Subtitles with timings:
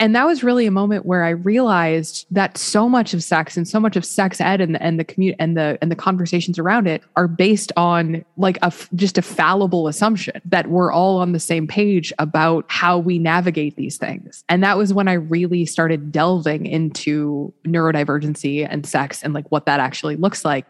[0.00, 3.68] And that was really a moment where I realized that so much of sex and
[3.68, 6.58] so much of sex ed and the, and the community and the and the conversations
[6.58, 11.32] around it are based on like a just a fallible assumption that we're all on
[11.32, 14.42] the same page about how we navigate these things.
[14.48, 19.66] And that was when I really started delving into neurodivergency and sex and like what
[19.66, 20.64] that actually looks like.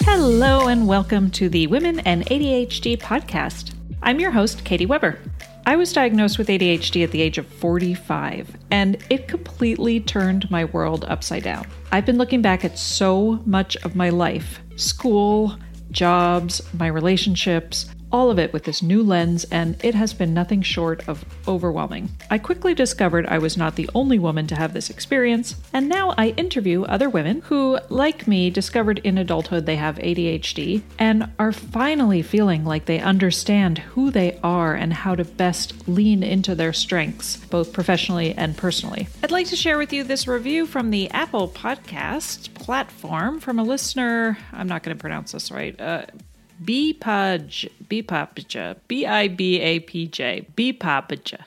[0.00, 3.74] Hello, and welcome to the Women and ADHD podcast.
[4.06, 5.18] I'm your host, Katie Weber.
[5.64, 10.66] I was diagnosed with ADHD at the age of 45, and it completely turned my
[10.66, 11.66] world upside down.
[11.90, 15.56] I've been looking back at so much of my life school,
[15.90, 20.62] jobs, my relationships, all of it with this new lens, and it has been nothing
[20.62, 22.08] short of overwhelming.
[22.30, 26.14] I quickly discovered I was not the only woman to have this experience, and now
[26.16, 31.50] I interview other women who, like me, discovered in adulthood they have ADHD and are
[31.50, 36.72] finally feeling like they understand who they are and how to best lean into their
[36.72, 39.08] strengths, both professionally and personally.
[39.24, 43.64] I'd like to share with you this review from the Apple Podcast platform from a
[43.64, 44.38] listener.
[44.52, 45.78] I'm not going to pronounce this right.
[45.80, 46.06] Uh,
[46.64, 51.44] Bipaj, Bipapja, B I B A P J, Bipapja.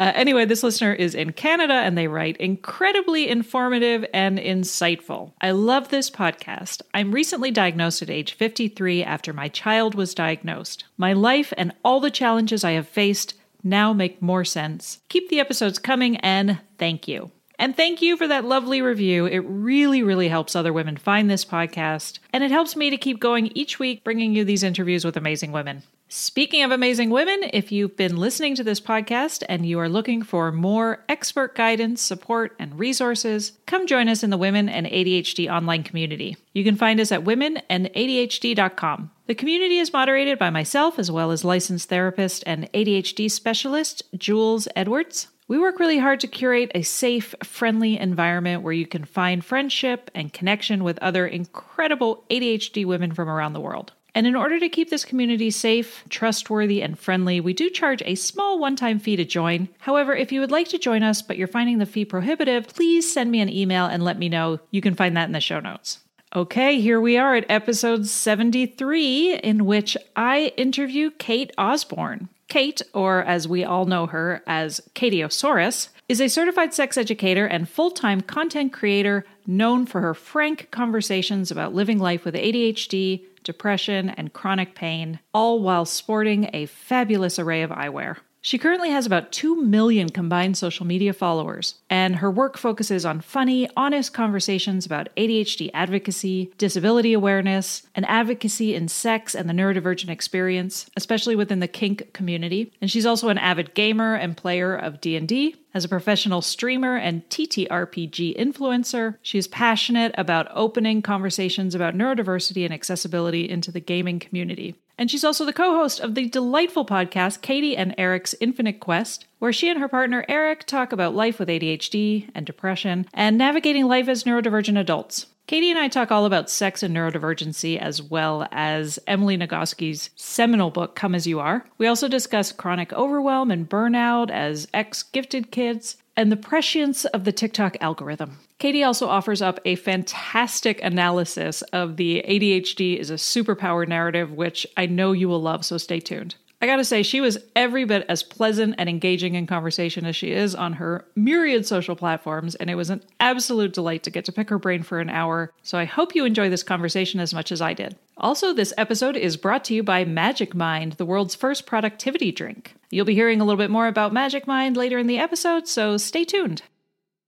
[0.00, 5.30] Uh, anyway, this listener is in Canada and they write incredibly informative and insightful.
[5.42, 6.80] I love this podcast.
[6.94, 10.84] I'm recently diagnosed at age 53 after my child was diagnosed.
[10.96, 15.00] My life and all the challenges I have faced now make more sense.
[15.10, 17.30] Keep the episodes coming and thank you.
[17.60, 19.26] And thank you for that lovely review.
[19.26, 22.18] It really, really helps other women find this podcast.
[22.32, 25.52] And it helps me to keep going each week, bringing you these interviews with amazing
[25.52, 25.82] women.
[26.08, 30.22] Speaking of amazing women, if you've been listening to this podcast and you are looking
[30.22, 35.52] for more expert guidance, support, and resources, come join us in the Women and ADHD
[35.52, 36.38] online community.
[36.54, 39.10] You can find us at womenandadhd.com.
[39.26, 44.66] The community is moderated by myself as well as licensed therapist and ADHD specialist Jules
[44.74, 45.28] Edwards.
[45.50, 50.08] We work really hard to curate a safe, friendly environment where you can find friendship
[50.14, 53.92] and connection with other incredible ADHD women from around the world.
[54.14, 58.14] And in order to keep this community safe, trustworthy, and friendly, we do charge a
[58.14, 59.68] small one time fee to join.
[59.80, 63.12] However, if you would like to join us but you're finding the fee prohibitive, please
[63.12, 64.60] send me an email and let me know.
[64.70, 65.98] You can find that in the show notes.
[66.36, 72.28] Okay, here we are at episode 73, in which I interview Kate Osborne.
[72.50, 77.68] Kate, or as we all know her as Katieosaurus, is a certified sex educator and
[77.68, 84.10] full time content creator known for her frank conversations about living life with ADHD, depression,
[84.10, 88.16] and chronic pain, all while sporting a fabulous array of eyewear.
[88.42, 93.20] She currently has about 2 million combined social media followers, and her work focuses on
[93.20, 100.08] funny, honest conversations about ADHD advocacy, disability awareness, and advocacy in sex and the neurodivergent
[100.08, 102.72] experience, especially within the kink community.
[102.80, 107.28] And she's also an avid gamer and player of D&D, as a professional streamer and
[107.28, 114.18] TTRPG influencer, she is passionate about opening conversations about neurodiversity and accessibility into the gaming
[114.18, 114.74] community.
[115.00, 119.24] And she's also the co host of the delightful podcast, Katie and Eric's Infinite Quest,
[119.38, 123.86] where she and her partner Eric talk about life with ADHD and depression and navigating
[123.86, 125.24] life as neurodivergent adults.
[125.46, 130.70] Katie and I talk all about sex and neurodivergency, as well as Emily Nagoski's seminal
[130.70, 131.64] book, Come As You Are.
[131.78, 137.24] We also discuss chronic overwhelm and burnout as ex gifted kids, and the prescience of
[137.24, 138.36] the TikTok algorithm.
[138.58, 144.66] Katie also offers up a fantastic analysis of the ADHD is a superpower narrative, which
[144.76, 146.34] I know you will love, so stay tuned.
[146.62, 150.32] I gotta say, she was every bit as pleasant and engaging in conversation as she
[150.32, 154.32] is on her myriad social platforms, and it was an absolute delight to get to
[154.32, 155.54] pick her brain for an hour.
[155.62, 157.96] So I hope you enjoy this conversation as much as I did.
[158.18, 162.74] Also, this episode is brought to you by Magic Mind, the world's first productivity drink.
[162.90, 165.96] You'll be hearing a little bit more about Magic Mind later in the episode, so
[165.96, 166.62] stay tuned.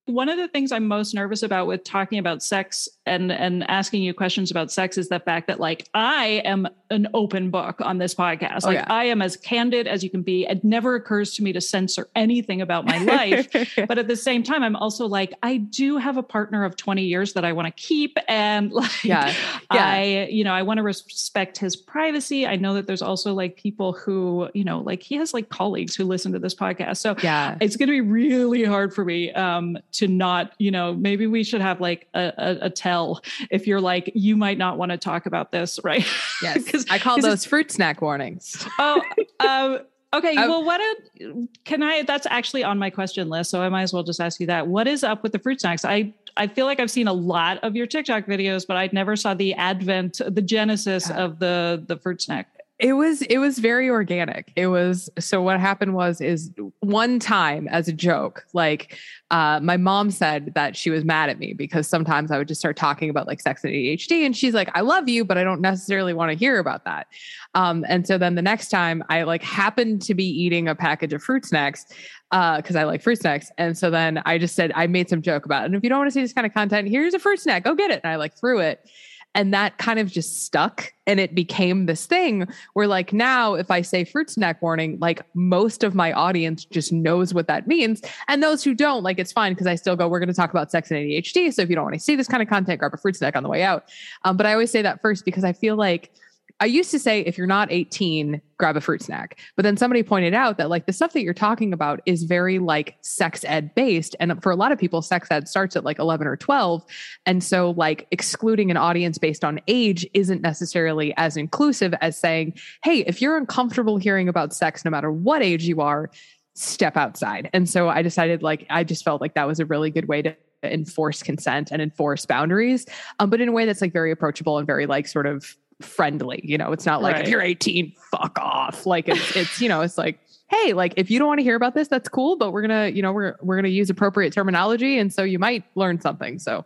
[0.06, 4.02] One of the things I'm most nervous about with talking about sex and and asking
[4.02, 7.98] you questions about sex is the fact that like I am an open book on
[7.98, 8.60] this podcast.
[8.64, 8.86] Oh, like yeah.
[8.88, 10.44] I am as candid as you can be.
[10.44, 13.48] It never occurs to me to censor anything about my life.
[13.88, 17.02] but at the same time, I'm also like, I do have a partner of 20
[17.02, 18.18] years that I want to keep.
[18.28, 19.34] And like yeah.
[19.72, 19.86] Yeah.
[19.86, 22.46] I, you know, I want to respect his privacy.
[22.46, 25.96] I know that there's also like people who, you know, like he has like colleagues
[25.96, 26.98] who listen to this podcast.
[26.98, 31.26] So yeah, it's gonna be really hard for me um to not, you know, maybe
[31.26, 34.92] we should have like a, a, a tell if you're like, you might not want
[34.92, 36.06] to talk about this, right?
[36.42, 36.84] Yes.
[36.90, 38.66] I call those fruit snack warnings.
[38.78, 39.02] Oh,
[39.40, 39.80] um,
[40.14, 40.36] okay.
[40.36, 42.02] Um, well, what a, can I?
[42.02, 44.66] That's actually on my question list, so I might as well just ask you that.
[44.66, 45.84] What is up with the fruit snacks?
[45.84, 49.16] I I feel like I've seen a lot of your TikTok videos, but I never
[49.16, 52.51] saw the advent, the genesis of the the fruit snack
[52.82, 54.52] It was it was very organic.
[54.56, 56.50] It was so what happened was is
[56.80, 58.98] one time as a joke, like
[59.30, 62.60] uh, my mom said that she was mad at me because sometimes I would just
[62.60, 65.44] start talking about like sex and ADHD, and she's like, "I love you, but I
[65.44, 67.06] don't necessarily want to hear about that."
[67.54, 71.12] Um, and so then the next time I like happened to be eating a package
[71.12, 71.86] of fruit snacks
[72.32, 75.22] because uh, I like fruit snacks, and so then I just said I made some
[75.22, 75.66] joke about it.
[75.66, 77.62] And if you don't want to see this kind of content, here's a fruit snack.
[77.62, 78.00] Go get it.
[78.02, 78.84] And I like threw it.
[79.34, 83.70] And that kind of just stuck and it became this thing where, like, now if
[83.70, 88.02] I say fruit snack warning, like, most of my audience just knows what that means.
[88.28, 90.50] And those who don't, like, it's fine because I still go, we're going to talk
[90.50, 91.52] about sex and ADHD.
[91.52, 93.34] So if you don't want to see this kind of content, grab a fruit snack
[93.34, 93.88] on the way out.
[94.24, 96.12] Um, but I always say that first because I feel like,
[96.60, 99.40] I used to say if you're not 18, grab a fruit snack.
[99.56, 102.58] But then somebody pointed out that like the stuff that you're talking about is very
[102.58, 104.14] like sex ed based.
[104.20, 106.84] And for a lot of people, sex ed starts at like 11 or 12.
[107.26, 112.54] And so like excluding an audience based on age isn't necessarily as inclusive as saying,
[112.84, 116.10] hey, if you're uncomfortable hearing about sex, no matter what age you are,
[116.54, 117.48] step outside.
[117.52, 120.22] And so I decided like, I just felt like that was a really good way
[120.22, 122.86] to enforce consent and enforce boundaries,
[123.18, 126.40] um, but in a way that's like very approachable and very like sort of friendly.
[126.44, 127.24] You know, it's not like right.
[127.24, 128.86] if you're 18, fuck off.
[128.86, 130.18] Like it's it's you know, it's like
[130.48, 132.88] hey, like if you don't want to hear about this, that's cool, but we're gonna
[132.88, 136.38] you know we're we're gonna use appropriate terminology, and so you might learn something.
[136.38, 136.64] So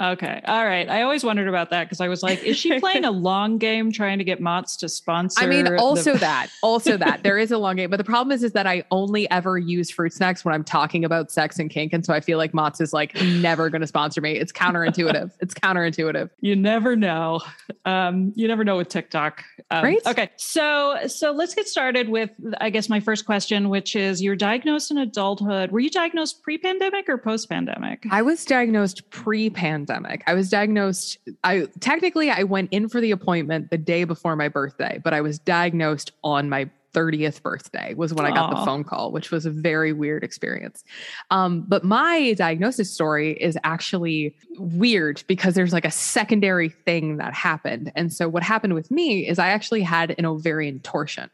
[0.00, 0.40] Okay.
[0.44, 0.88] All right.
[0.88, 3.90] I always wondered about that because I was like, is she playing a long game
[3.90, 5.42] trying to get Mott's to sponsor?
[5.42, 8.32] I mean, also the- that, also that there is a long game, but the problem
[8.32, 11.68] is, is that I only ever use fruit snacks when I'm talking about sex and
[11.68, 11.92] kink.
[11.92, 14.32] And so I feel like Mott's is like never going to sponsor me.
[14.32, 15.32] It's counterintuitive.
[15.40, 16.30] it's counterintuitive.
[16.40, 17.40] You never know.
[17.84, 19.42] Um, you never know with TikTok.
[19.70, 20.00] Um, right.
[20.06, 20.30] Okay.
[20.36, 22.30] So, so let's get started with,
[22.60, 25.72] I guess, my first question, which is you're diagnosed in adulthood.
[25.72, 28.06] Were you diagnosed pre pandemic or post pandemic?
[28.10, 29.50] I was diagnosed pre
[29.88, 30.22] pandemic.
[30.26, 34.48] I was diagnosed, I technically I went in for the appointment the day before my
[34.48, 38.82] birthday, but I was diagnosed on my 30th birthday was when I got the phone
[38.82, 40.84] call, which was a very weird experience.
[41.30, 47.34] Um, but my diagnosis story is actually weird because there's like a secondary thing that
[47.34, 47.92] happened.
[47.94, 51.30] And so what happened with me is I actually had an ovarian torsion.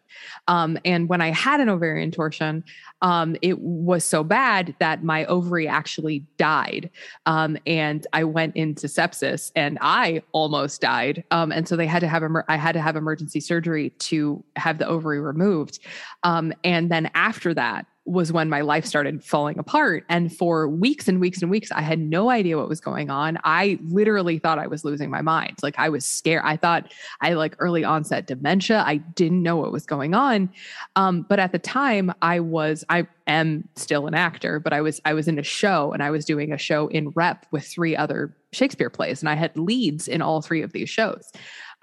[0.49, 2.65] Um, and when I had an ovarian torsion,
[3.03, 6.91] um, it was so bad that my ovary actually died.
[7.27, 11.25] Um, and I went into sepsis and I almost died.
[11.31, 14.43] Um, and so they had to have, emer- I had to have emergency surgery to
[14.57, 15.81] have the ovary removed.
[16.23, 20.05] Um, and then after that, was when my life started falling apart.
[20.09, 23.39] And for weeks and weeks and weeks, I had no idea what was going on.
[23.45, 25.57] I literally thought I was losing my mind.
[25.63, 26.43] Like I was scared.
[26.45, 26.93] I thought
[27.23, 28.85] I like early onset dementia.
[28.87, 30.51] I didn't know what was going on.
[30.97, 35.01] Um, but at the time, I was, I am still an actor, but I was,
[35.07, 37.97] I was in a show and I was doing a show in rep with three
[37.97, 41.33] other Shakespeare plays, and I had leads in all three of these shows.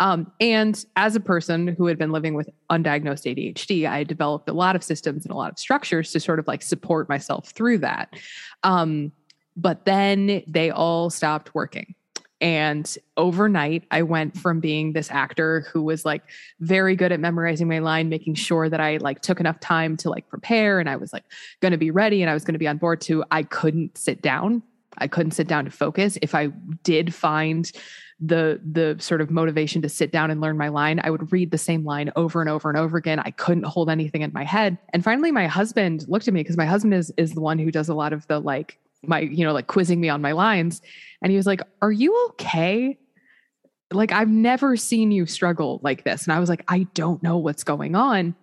[0.01, 4.53] Um, and as a person who had been living with undiagnosed ADHD, I developed a
[4.53, 7.77] lot of systems and a lot of structures to sort of like support myself through
[7.79, 8.09] that.
[8.63, 9.11] Um,
[9.55, 11.93] but then they all stopped working.
[12.41, 16.23] And overnight, I went from being this actor who was like
[16.59, 20.09] very good at memorizing my line, making sure that I like took enough time to
[20.09, 21.25] like prepare and I was like
[21.59, 23.99] going to be ready and I was going to be on board to I couldn't
[23.99, 24.63] sit down.
[24.97, 26.17] I couldn't sit down to focus.
[26.23, 26.47] If I
[26.83, 27.71] did find
[28.21, 31.49] the the sort of motivation to sit down and learn my line i would read
[31.49, 33.19] the same line over and over and over again.
[33.19, 34.77] I couldn't hold anything in my head.
[34.93, 37.71] And finally my husband looked at me because my husband is is the one who
[37.71, 40.81] does a lot of the like my you know like quizzing me on my lines.
[41.21, 42.97] And he was like are you okay?
[43.91, 46.23] Like i've never seen you struggle like this.
[46.23, 48.35] And i was like i don't know what's going on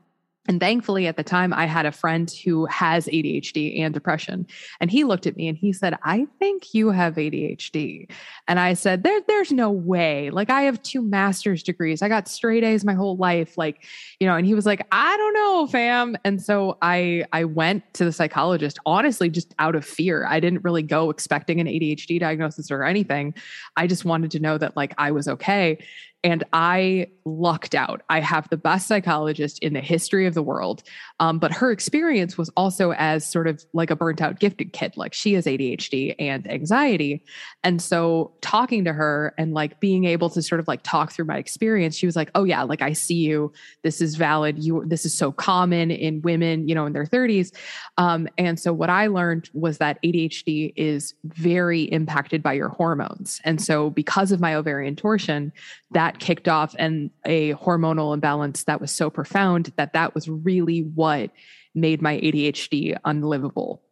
[0.49, 4.47] and thankfully, at the time, I had a friend who has ADHD and depression.
[4.81, 8.11] And he looked at me and he said, I think you have ADHD.
[8.49, 10.31] And I said, there, There's no way.
[10.31, 12.01] Like, I have two master's degrees.
[12.01, 13.59] I got straight A's my whole life.
[13.59, 13.85] Like,
[14.21, 16.17] you know, and he was like, I don't know, fam.
[16.25, 20.25] And so I I went to the psychologist, honestly, just out of fear.
[20.27, 23.35] I didn't really go expecting an ADHD diagnosis or anything.
[23.77, 25.79] I just wanted to know that like I was okay.
[26.25, 28.03] And I lucked out.
[28.09, 30.83] I have the best psychologist in the history of the world.
[31.21, 34.97] Um, but her experience was also as sort of like a burnt out gifted kid.
[34.97, 37.25] Like she has ADHD and anxiety.
[37.63, 41.27] And so talking to her and like being able to sort of like talk through
[41.27, 43.53] my experience, she was like, oh, yeah, like I see you.
[43.83, 44.59] This is valid.
[44.59, 47.55] You, this is so common in women, you know, in their 30s.
[47.97, 53.41] Um, and so what I learned was that ADHD is very impacted by your hormones.
[53.45, 55.53] And so because of my ovarian torsion,
[55.91, 60.27] that that kicked off and a hormonal imbalance that was so profound that that was
[60.27, 61.31] really what
[61.75, 63.83] made my ADHD unlivable.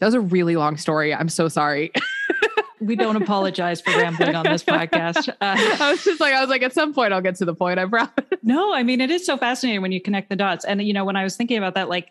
[0.00, 1.14] That was a really long story.
[1.14, 1.92] I'm so sorry.
[2.80, 5.28] we don't apologize for rambling on this podcast.
[5.40, 7.54] Uh, I was just like, I was like, at some point I'll get to the
[7.54, 7.78] point.
[7.78, 8.10] I promise.
[8.42, 10.64] No, I mean, it is so fascinating when you connect the dots.
[10.64, 12.08] And, you know, when I was thinking about that, like,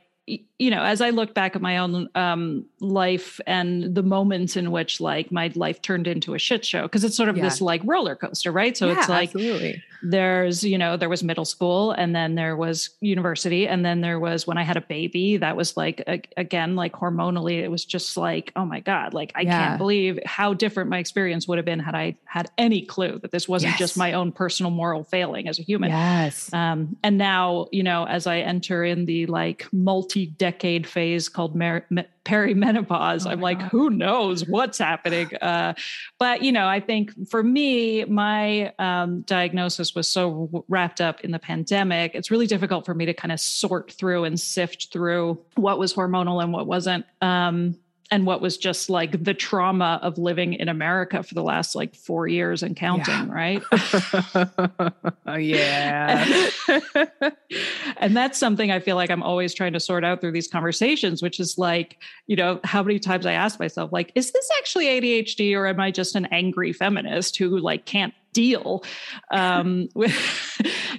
[0.59, 4.71] you know, as I look back at my own um, life and the moments in
[4.71, 7.43] which like my life turned into a shit show, because it's sort of yeah.
[7.43, 8.75] this like roller coaster, right?
[8.77, 9.81] So yeah, it's like absolutely.
[10.01, 13.67] There's, you know, there was middle school and then there was university.
[13.67, 16.93] And then there was when I had a baby, that was like, a, again, like
[16.93, 19.67] hormonally, it was just like, oh my God, like I yeah.
[19.67, 23.31] can't believe how different my experience would have been had I had any clue that
[23.31, 23.79] this wasn't yes.
[23.79, 25.89] just my own personal moral failing as a human.
[25.89, 26.51] Yes.
[26.53, 31.55] Um, and now, you know, as I enter in the like multi decade phase called
[31.55, 31.81] me-
[32.29, 33.25] perimenopause.
[33.25, 33.69] Oh I'm like, God.
[33.69, 35.29] who knows what's happening?
[35.49, 35.73] Uh,
[36.19, 41.31] but, you know, I think for me, my um, diagnosis was so wrapped up in
[41.31, 42.13] the pandemic.
[42.13, 45.93] It's really difficult for me to kind of sort through and sift through what was
[45.93, 47.05] hormonal and what wasn't.
[47.21, 47.77] Um,
[48.11, 51.95] and what was just like the trauma of living in America for the last like
[51.95, 53.31] four years and counting, yeah.
[53.31, 53.63] right?
[55.25, 56.49] Oh, yeah.
[57.97, 61.21] and that's something I feel like I'm always trying to sort out through these conversations,
[61.21, 64.85] which is like, you know, how many times I ask myself, like, is this actually
[64.85, 68.83] ADHD or am I just an angry feminist who like can't deal
[69.31, 70.15] um with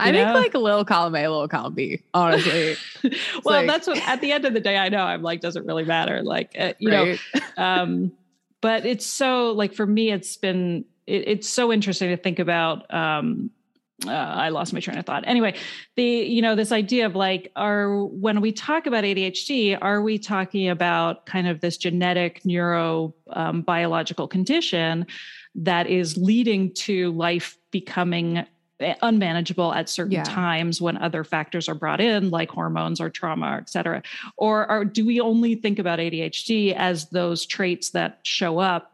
[0.01, 0.25] i know?
[0.25, 2.77] think like a little column a little column b honestly
[3.45, 5.67] well like, that's what at the end of the day i know i'm like doesn't
[5.67, 7.21] really matter like uh, you right.
[7.35, 8.13] know um
[8.61, 12.93] but it's so like for me it's been it, it's so interesting to think about
[12.93, 13.51] um
[14.07, 15.25] uh, I lost my train of thought.
[15.27, 15.55] Anyway,
[15.97, 20.19] the you know this idea of like are when we talk about ADHD, are we
[20.19, 25.07] talking about kind of this genetic neuro um, biological condition
[25.55, 28.45] that is leading to life becoming
[28.81, 30.25] eh, unmanageable at certain yeah.
[30.25, 34.03] times when other factors are brought in like hormones or trauma et cetera.
[34.37, 38.93] Or, or do we only think about adhd as those traits that show up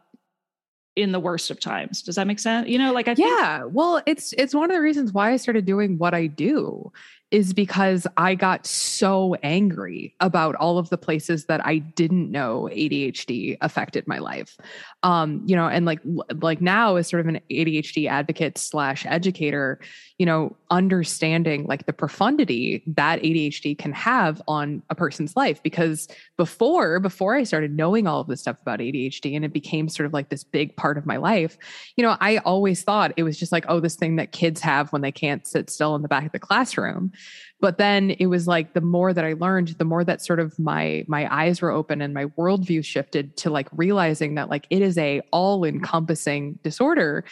[0.95, 2.01] in the worst of times?
[2.01, 2.67] Does that make sense?
[2.67, 3.63] You know like i think- yeah.
[3.63, 6.91] Well it's it's one of the reasons why i started doing what i do
[7.29, 12.69] is because I got so angry about all of the places that I didn't know
[12.71, 14.57] ADHD affected my life.
[15.03, 15.99] Um, you know, and like
[16.41, 19.79] like now as sort of an ADHD advocate slash educator,
[20.17, 25.61] you know, understanding like the profundity that ADHD can have on a person's life.
[25.61, 26.07] Because
[26.37, 30.07] before, before I started knowing all of this stuff about ADHD and it became sort
[30.07, 31.57] of like this big part of my life,
[31.97, 34.93] you know, I always thought it was just like, oh, this thing that kids have
[34.93, 37.11] when they can't sit still in the back of the classroom
[37.59, 40.57] but then it was like the more that i learned the more that sort of
[40.59, 44.81] my my eyes were open and my worldview shifted to like realizing that like it
[44.81, 47.23] is a all encompassing disorder.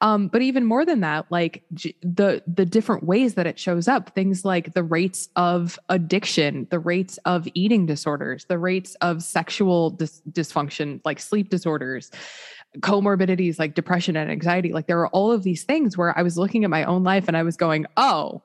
[0.00, 3.88] Um, but even more than that like j- the the different ways that it shows
[3.88, 9.22] up things like the rates of addiction the rates of eating disorders the rates of
[9.22, 12.10] sexual dis- dysfunction like sleep disorders
[12.80, 16.36] comorbidities like depression and anxiety like there are all of these things where i was
[16.36, 18.42] looking at my own life and i was going oh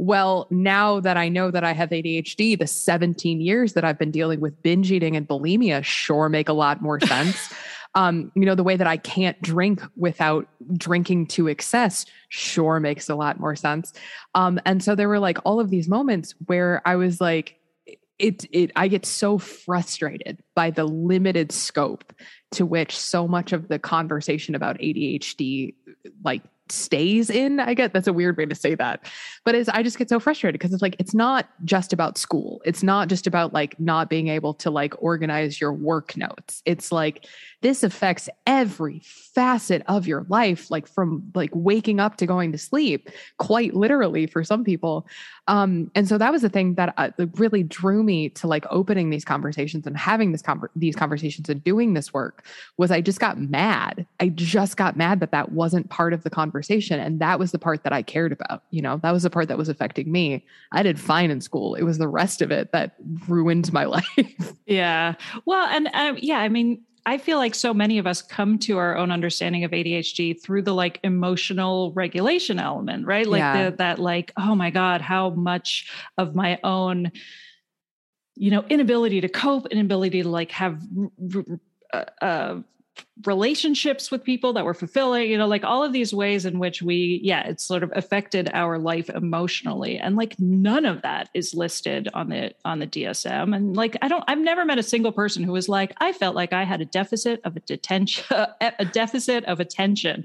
[0.00, 4.10] well, now that I know that I have ADHD, the 17 years that I've been
[4.10, 7.52] dealing with binge eating and bulimia sure make a lot more sense.
[7.94, 13.10] um, you know, the way that I can't drink without drinking to excess sure makes
[13.10, 13.92] a lot more sense.
[14.34, 17.56] Um, and so there were like all of these moments where I was like,
[18.18, 22.14] it, it, I get so frustrated by the limited scope
[22.52, 25.74] to which so much of the conversation about ADHD
[26.24, 27.60] like stays in.
[27.60, 29.04] I get that's a weird way to say that.
[29.44, 32.60] But it's, I just get so frustrated because it's like, it's not just about school.
[32.64, 36.62] It's not just about like not being able to like organize your work notes.
[36.64, 37.26] It's like,
[37.62, 42.58] this affects every facet of your life, like from like waking up to going to
[42.58, 45.06] sleep, quite literally for some people.
[45.46, 49.10] Um, and so that was the thing that uh, really drew me to like opening
[49.10, 53.20] these conversations and having this con- these conversations and doing this work was I just
[53.20, 54.06] got mad.
[54.20, 57.58] I just got mad that that wasn't part of the conversation, and that was the
[57.58, 58.62] part that I cared about.
[58.70, 60.44] You know, that was the part that was affecting me.
[60.72, 61.74] I did fine in school.
[61.74, 62.94] It was the rest of it that
[63.28, 64.54] ruined my life.
[64.66, 65.14] yeah.
[65.44, 68.78] Well, and um, yeah, I mean, I feel like so many of us come to
[68.78, 73.26] our own understanding of ADHD through the like emotional regulation element, right?
[73.26, 73.70] Like yeah.
[73.70, 77.10] the, that, like, oh my God, how much of my own,
[78.36, 80.82] you know, inability to cope, inability to like have
[81.92, 82.60] uh, uh,
[83.26, 86.82] relationships with people that were fulfilling, you know, like all of these ways in which
[86.82, 89.98] we, yeah, it's sort of affected our life emotionally.
[89.98, 93.54] And like none of that is listed on the on the DSM.
[93.54, 96.34] And like I don't I've never met a single person who was like, I felt
[96.34, 98.24] like I had a deficit of a detention
[98.60, 100.24] a deficit of attention.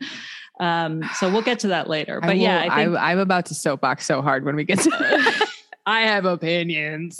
[0.59, 2.21] Um, so we'll get to that later.
[2.21, 5.47] But I will, yeah, I am about to soapbox so hard when we get to
[5.85, 7.19] I have opinions.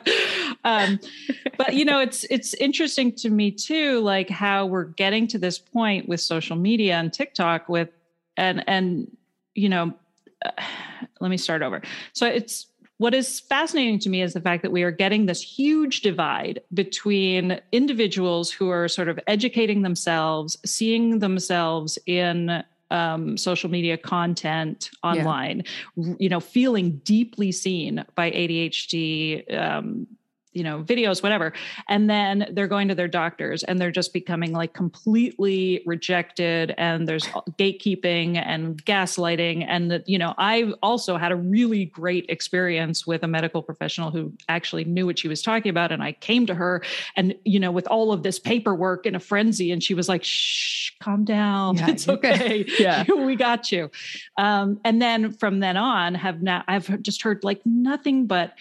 [0.64, 1.00] um,
[1.56, 5.58] but you know, it's it's interesting to me too, like how we're getting to this
[5.58, 7.90] point with social media and TikTok with
[8.36, 9.16] and and
[9.54, 9.94] you know,
[10.44, 10.50] uh,
[11.20, 11.82] let me start over.
[12.12, 12.66] So it's
[12.98, 16.60] what is fascinating to me is the fact that we are getting this huge divide
[16.72, 24.90] between individuals who are sort of educating themselves, seeing themselves in um, social media content
[25.02, 25.62] online,
[25.96, 26.14] yeah.
[26.18, 30.06] you know, feeling deeply seen by ADHD um,
[30.54, 31.52] you know videos whatever.
[31.88, 37.06] And then they're going to their doctors and they're just becoming like completely rejected and
[37.06, 37.26] there's
[37.58, 39.64] gatekeeping and gaslighting.
[39.68, 44.10] And that you know i also had a really great experience with a medical professional
[44.10, 45.92] who actually knew what she was talking about.
[45.92, 46.82] And i came to her
[47.16, 49.72] and you know with all of this paperwork in a frenzy.
[49.72, 51.76] And she was like shh calm down.
[51.76, 52.64] Yeah, it's okay.
[52.78, 53.04] Yeah.
[53.24, 53.90] We got you.
[54.36, 58.54] Um, and then from then on have now i've just heard like nothing but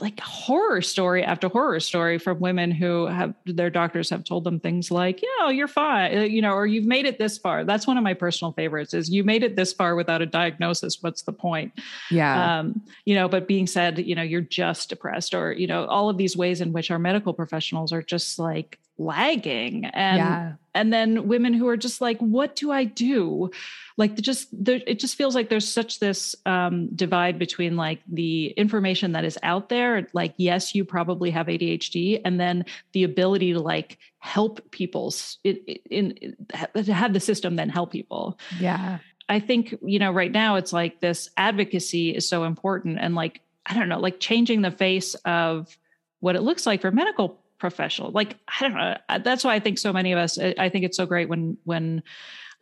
[0.00, 4.60] like horror story after horror story from women who have their doctors have told them
[4.60, 7.64] things like, you know, you're fine, uh, you know, or you've made it this far.
[7.64, 11.02] That's one of my personal favorites is you made it this far without a diagnosis.
[11.02, 11.72] What's the point?
[12.10, 12.58] Yeah.
[12.58, 16.08] Um, you know, but being said, you know, you're just depressed or, you know, all
[16.08, 20.52] of these ways in which our medical professionals are just like lagging and yeah.
[20.78, 23.50] And then women who are just like what do i do?
[23.96, 28.50] Like just there, it just feels like there's such this um, divide between like the
[28.50, 33.54] information that is out there like yes you probably have adhd and then the ability
[33.54, 35.56] to like help people in,
[35.90, 38.38] in, in to have the system then help people.
[38.60, 38.98] Yeah.
[39.28, 43.40] I think you know right now it's like this advocacy is so important and like
[43.66, 45.76] i don't know like changing the face of
[46.20, 49.78] what it looks like for medical professional like i don't know that's why i think
[49.78, 52.02] so many of us i think it's so great when when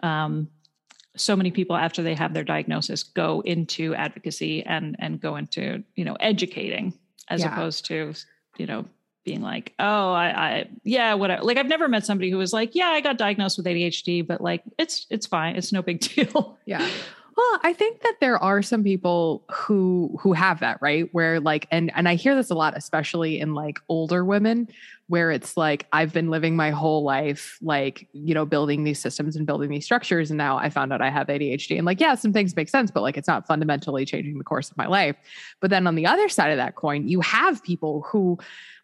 [0.02, 0.48] um
[1.16, 5.82] so many people after they have their diagnosis go into advocacy and and go into
[5.94, 6.92] you know educating
[7.28, 7.52] as yeah.
[7.52, 8.14] opposed to
[8.58, 8.84] you know
[9.24, 12.74] being like oh I, I yeah whatever like i've never met somebody who was like
[12.74, 16.58] yeah i got diagnosed with adhd but like it's it's fine it's no big deal
[16.64, 16.88] yeah
[17.36, 21.08] well, I think that there are some people who who have that, right?
[21.12, 24.68] Where like and and I hear this a lot especially in like older women
[25.08, 29.36] where it's like I've been living my whole life like, you know, building these systems
[29.36, 32.14] and building these structures and now I found out I have ADHD and like yeah,
[32.14, 35.16] some things make sense, but like it's not fundamentally changing the course of my life.
[35.60, 38.38] But then on the other side of that coin, you have people who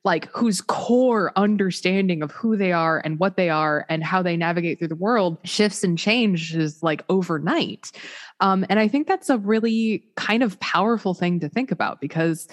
[0.05, 4.37] like whose core understanding of who they are and what they are and how they
[4.37, 7.92] navigate through the world shifts and changes like overnight.
[8.40, 12.49] Um, and I think that's a really kind of powerful thing to think about because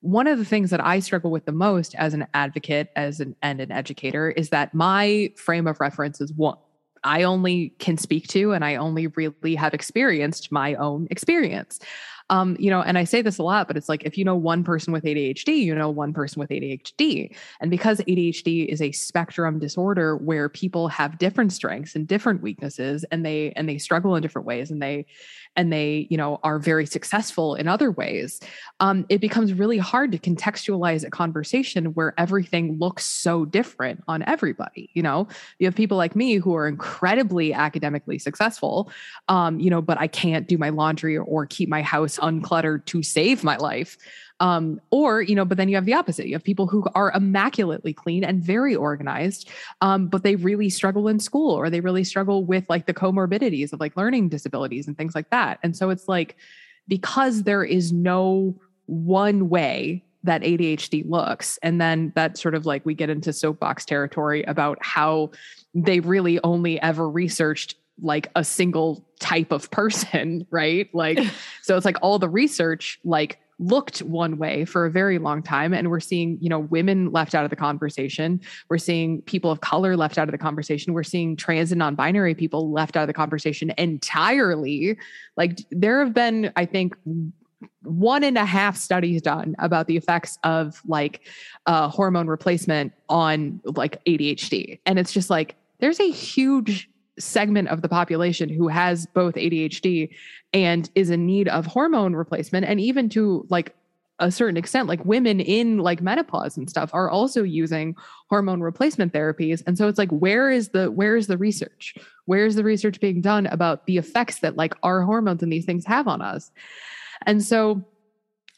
[0.00, 3.34] one of the things that I struggle with the most as an advocate, as an
[3.42, 6.58] and an educator, is that my frame of reference is one
[7.04, 11.78] I only can speak to, and I only really have experienced my own experience.
[12.30, 14.34] Um, you know, and I say this a lot, but it's like if you know
[14.34, 17.34] one person with ADHD, you know one person with ADHD.
[17.60, 23.04] And because ADHD is a spectrum disorder where people have different strengths and different weaknesses
[23.10, 25.06] and they and they struggle in different ways and they
[25.56, 28.40] and they, you know, are very successful in other ways,
[28.80, 34.22] um, it becomes really hard to contextualize a conversation where everything looks so different on
[34.24, 34.90] everybody.
[34.92, 38.90] You know, you have people like me who are incredibly academically successful,
[39.28, 43.02] um, you know, but I can't do my laundry or keep my house uncluttered to
[43.02, 43.96] save my life.
[44.38, 46.26] Um, or, you know, but then you have the opposite.
[46.26, 49.48] You have people who are immaculately clean and very organized,
[49.80, 53.72] um, but they really struggle in school or they really struggle with like the comorbidities
[53.72, 55.58] of like learning disabilities and things like that.
[55.62, 56.36] And so it's like,
[56.86, 61.58] because there is no one way that ADHD looks.
[61.62, 65.30] And then that sort of like we get into soapbox territory about how
[65.74, 70.88] they really only ever researched like a single type of person, right?
[70.94, 71.18] Like,
[71.62, 75.72] so it's like all the research, like looked one way for a very long time
[75.72, 79.62] and we're seeing you know women left out of the conversation we're seeing people of
[79.62, 83.06] color left out of the conversation we're seeing trans and non-binary people left out of
[83.06, 84.94] the conversation entirely
[85.38, 86.94] like there have been i think
[87.82, 91.22] one and a half studies done about the effects of like
[91.66, 94.78] uh, hormone replacement on like ADHD.
[94.86, 100.10] And it's just like there's a huge segment of the population who has both ADHD
[100.52, 103.74] and is in need of hormone replacement and even to like
[104.18, 107.94] a certain extent like women in like menopause and stuff are also using
[108.30, 109.62] hormone replacement therapies.
[109.66, 111.94] And so it's like where is the where is the research?
[112.24, 115.66] Where is the research being done about the effects that like our hormones and these
[115.66, 116.50] things have on us?
[117.26, 117.84] And so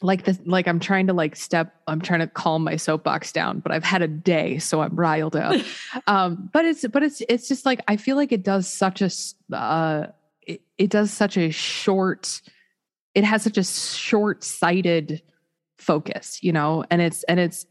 [0.01, 3.59] like this like i'm trying to like step i'm trying to calm my soapbox down
[3.59, 5.59] but i've had a day so i'm riled up.
[6.07, 9.09] Um but it's but it's it's just like i feel like it does such a
[9.55, 10.07] uh
[10.41, 12.41] it, it does such a short
[13.15, 15.21] it has such a short sighted
[15.77, 17.65] focus, you know, and it's, and it's,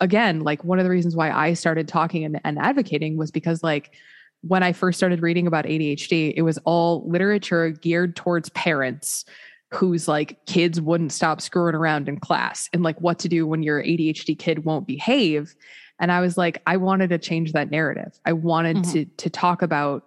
[0.00, 3.62] again, like one of the reasons why I started talking and, and advocating was because,
[3.62, 3.92] like,
[4.40, 9.24] when I first started reading about ADHD, it was all literature geared towards parents
[9.72, 13.62] whose like kids wouldn't stop screwing around in class and like what to do when
[13.62, 15.54] your ADHD kid won't behave.
[15.98, 18.18] And I was like, I wanted to change that narrative.
[18.26, 18.92] I wanted mm-hmm.
[18.92, 20.04] to to talk about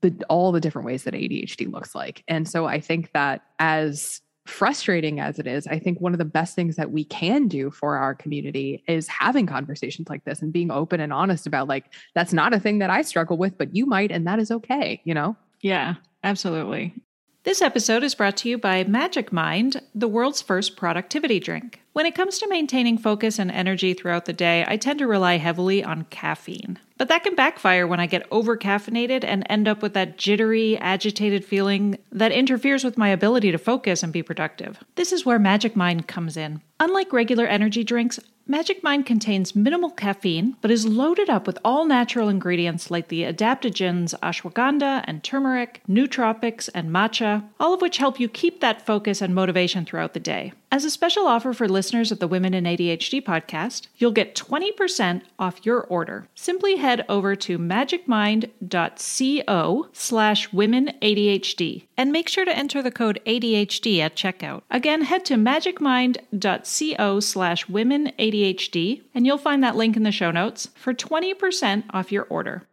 [0.00, 2.22] the all the different ways that ADHD looks like.
[2.28, 6.24] And so I think that as frustrating as it is, I think one of the
[6.24, 10.52] best things that we can do for our community is having conversations like this and
[10.52, 13.74] being open and honest about like that's not a thing that I struggle with, but
[13.74, 15.36] you might and that is okay, you know?
[15.60, 16.92] Yeah, absolutely.
[17.44, 21.80] This episode is brought to you by Magic Mind, the world's first productivity drink.
[21.92, 25.38] When it comes to maintaining focus and energy throughout the day, I tend to rely
[25.38, 26.78] heavily on caffeine.
[26.98, 30.78] But that can backfire when I get over caffeinated and end up with that jittery,
[30.78, 34.78] agitated feeling that interferes with my ability to focus and be productive.
[34.94, 36.62] This is where Magic Mind comes in.
[36.78, 41.84] Unlike regular energy drinks, Magic Mind contains minimal caffeine, but is loaded up with all
[41.84, 48.18] natural ingredients like the adaptogens ashwagandha and turmeric, nootropics, and matcha, all of which help
[48.18, 50.52] you keep that focus and motivation throughout the day.
[50.72, 55.20] As a special offer for listeners of the Women in ADHD podcast, you'll get 20%
[55.38, 56.26] off your order.
[56.34, 63.98] Simply head over to magicmind.co slash womenadhd and make sure to enter the code ADHD
[63.98, 64.62] at checkout.
[64.70, 67.66] Again, head to magicmind.co slash
[68.32, 72.66] womenadhd and you'll find that link in the show notes for 20% off your order.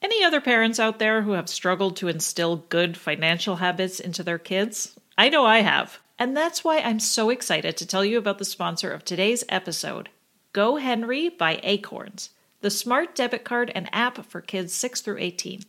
[0.00, 4.38] Any other parents out there who have struggled to instill good financial habits into their
[4.38, 4.98] kids?
[5.16, 6.00] I know I have.
[6.18, 10.08] And that's why I'm so excited to tell you about the sponsor of today's episode
[10.52, 15.62] Go Henry by Acorns, the smart debit card and app for kids 6 through 18.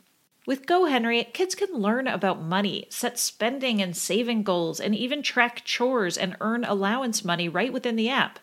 [0.46, 5.24] With Go Henry, kids can learn about money, set spending and saving goals, and even
[5.24, 8.40] track chores and earn allowance money right within the app.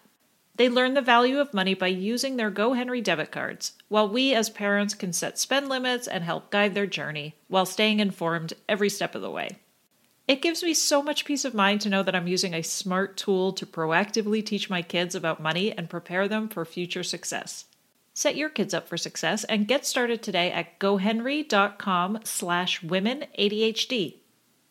[0.60, 4.34] They learn the value of money by using their Go Henry debit cards, while we
[4.34, 8.90] as parents can set spend limits and help guide their journey while staying informed every
[8.90, 9.56] step of the way.
[10.28, 13.16] It gives me so much peace of mind to know that I'm using a smart
[13.16, 17.64] tool to proactively teach my kids about money and prepare them for future success.
[18.12, 24.16] Set your kids up for success and get started today at gohenry.com slash women ADHD.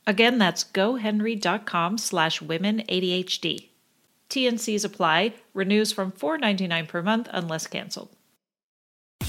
[0.06, 3.69] Again, that's gohenry.com slash women ADHD.
[4.30, 8.16] TNCs apply, renews from $4.99 per month unless canceled.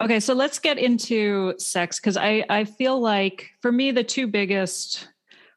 [0.00, 4.26] Okay, so let's get into sex because I I feel like for me the two
[4.26, 5.08] biggest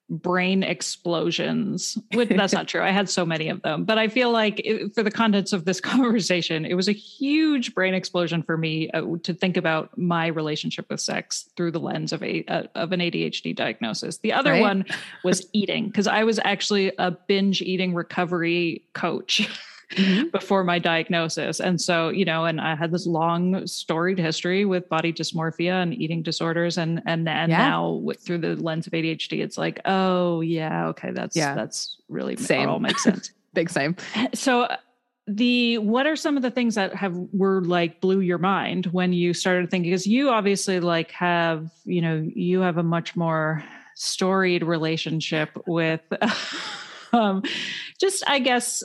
[0.10, 1.98] brain explosions.
[2.14, 2.82] Which that's not true.
[2.82, 5.66] I had so many of them, but I feel like it, for the contents of
[5.66, 10.28] this conversation, it was a huge brain explosion for me uh, to think about my
[10.28, 14.18] relationship with sex through the lens of a uh, of an ADHD diagnosis.
[14.18, 14.62] The other right?
[14.62, 14.86] one
[15.24, 19.50] was eating because I was actually a binge eating recovery coach.
[19.92, 20.28] mm-hmm.
[20.32, 21.60] before my diagnosis.
[21.60, 25.94] And so, you know, and I had this long storied history with body dysmorphia and
[25.94, 26.78] eating disorders.
[26.78, 27.58] And, and, and yeah.
[27.58, 31.12] now with, through the lens of ADHD, it's like, oh yeah, okay.
[31.12, 31.56] That's, yeah.
[31.56, 32.70] that's really same.
[32.70, 33.32] all makes sense.
[33.54, 33.96] Big same.
[34.34, 34.68] So
[35.30, 39.14] the what are some of the things that have were like blew your mind when
[39.14, 43.64] you started thinking because you obviously like have you know you have a much more
[43.96, 46.02] storied relationship with
[47.14, 47.44] um
[48.00, 48.84] just i guess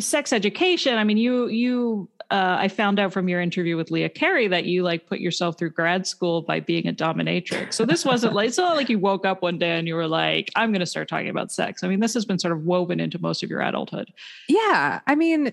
[0.00, 0.96] sex education.
[0.96, 4.66] I mean you you uh, i found out from your interview with leah carey that
[4.66, 7.74] you like put yourself through grad school by being a dominatrix.
[7.74, 10.08] So this wasn't like it's not like you woke up one day and you were
[10.08, 11.82] like i'm going to start talking about sex.
[11.82, 14.12] I mean this has been sort of woven into most of your adulthood.
[14.48, 15.00] Yeah.
[15.06, 15.52] I mean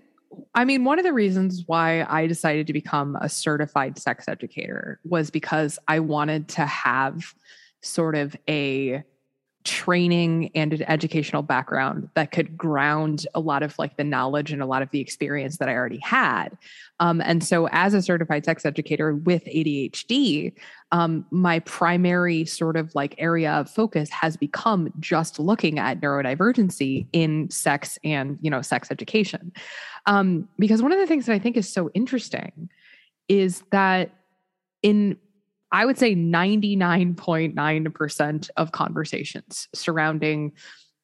[0.54, 5.00] I mean, one of the reasons why I decided to become a certified sex educator
[5.06, 7.34] was because I wanted to have
[7.82, 9.04] sort of a
[9.66, 14.62] training and an educational background that could ground a lot of like the knowledge and
[14.62, 16.50] a lot of the experience that I already had.
[17.00, 20.54] Um, and so, as a certified sex educator with ADHD,
[20.92, 27.08] um, my primary sort of like area of focus has become just looking at neurodivergency
[27.12, 29.52] in sex and you know sex education.
[30.06, 32.70] Um, because one of the things that I think is so interesting
[33.28, 34.12] is that
[34.84, 35.18] in
[35.76, 40.54] I would say 99.9% of conversations surrounding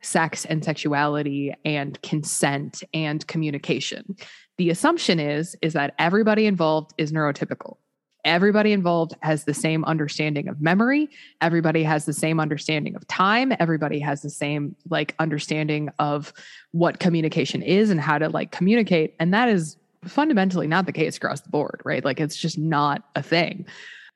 [0.02, 4.16] sex and sexuality and consent and communication.
[4.58, 7.80] The assumption is is that everybody involved is neurotypical.
[8.24, 11.10] Everybody involved has the same understanding of memory,
[11.42, 16.32] everybody has the same understanding of time, everybody has the same like understanding of
[16.72, 21.18] what communication is and how to like communicate and that is fundamentally not the case
[21.18, 22.06] across the board, right?
[22.06, 23.66] Like it's just not a thing.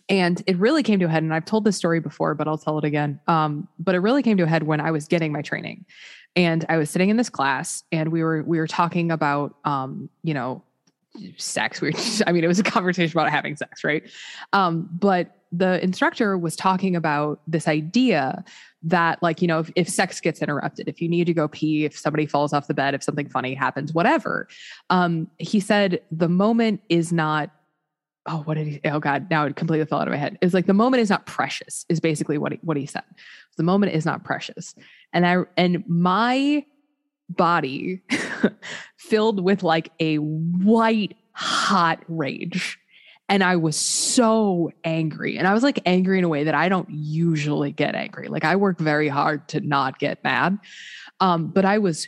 [0.08, 2.58] And it really came to a head, and I've told this story before, but I'll
[2.58, 3.20] tell it again.
[3.28, 5.86] Um, but it really came to a head when I was getting my training,
[6.36, 10.10] and I was sitting in this class, and we were we were talking about, um,
[10.24, 10.62] you know,
[11.38, 11.82] sex.
[11.82, 14.04] We were, just, I mean, it was a conversation about having sex, right?
[14.54, 18.44] Um, but the instructor was talking about this idea
[18.84, 21.86] that like you know if, if, sex gets interrupted if you need to go pee
[21.86, 24.48] if somebody falls off the bed if something funny happens whatever
[24.90, 27.50] um, he said the moment is not
[28.26, 28.82] oh, what did he?
[28.86, 30.38] Oh God, now it completely fell out of my head.
[30.42, 31.86] It's like the moment is not precious.
[31.90, 33.04] Is basically what he, what he said.
[33.58, 34.76] The moment is not precious,
[35.14, 36.66] and I and my
[37.30, 38.02] body
[38.98, 42.80] filled with like a white hot rage.
[43.28, 45.40] And I was so angry.
[45.40, 48.28] And I was like angry in a way that I don't usually get angry.
[48.28, 50.60] Like I work very hard to not get mad.
[51.20, 52.08] Um, but I was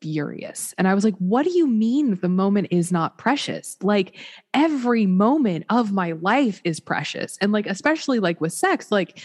[0.00, 0.74] furious.
[0.78, 3.76] And I was like, what do you mean the moment is not precious?
[3.82, 4.16] Like
[4.54, 7.38] every moment of my life is precious.
[7.40, 9.22] And like, especially like with sex, like,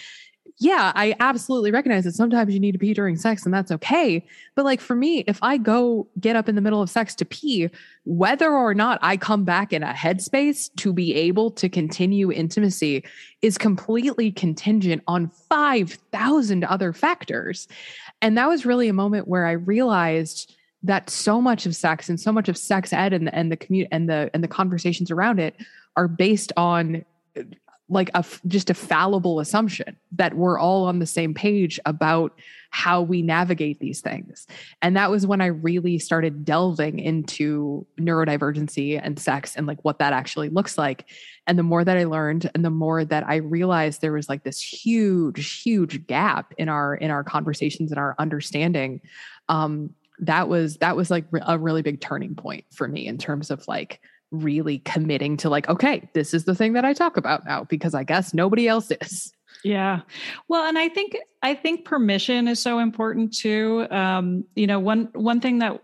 [0.57, 4.25] yeah, I absolutely recognize that sometimes you need to pee during sex and that's okay.
[4.55, 7.25] But like for me, if I go get up in the middle of sex to
[7.25, 7.69] pee,
[8.05, 13.03] whether or not I come back in a headspace to be able to continue intimacy
[13.41, 17.67] is completely contingent on 5,000 other factors.
[18.21, 22.19] And that was really a moment where I realized that so much of sex and
[22.19, 25.11] so much of sex ed and the and the community and the and the conversations
[25.11, 25.55] around it
[25.95, 27.03] are based on
[27.87, 32.33] like a just a fallible assumption that we're all on the same page about
[32.71, 34.47] how we navigate these things.
[34.81, 39.99] And that was when i really started delving into neurodivergency and sex and like what
[39.99, 41.05] that actually looks like.
[41.45, 44.43] And the more that i learned and the more that i realized there was like
[44.43, 49.01] this huge huge gap in our in our conversations and our understanding
[49.47, 53.51] um that was that was like a really big turning point for me in terms
[53.51, 53.99] of like
[54.31, 57.93] really committing to like okay this is the thing that i talk about now because
[57.93, 59.31] i guess nobody else is
[59.63, 60.01] yeah
[60.47, 65.09] well and i think i think permission is so important too um you know one
[65.13, 65.81] one thing that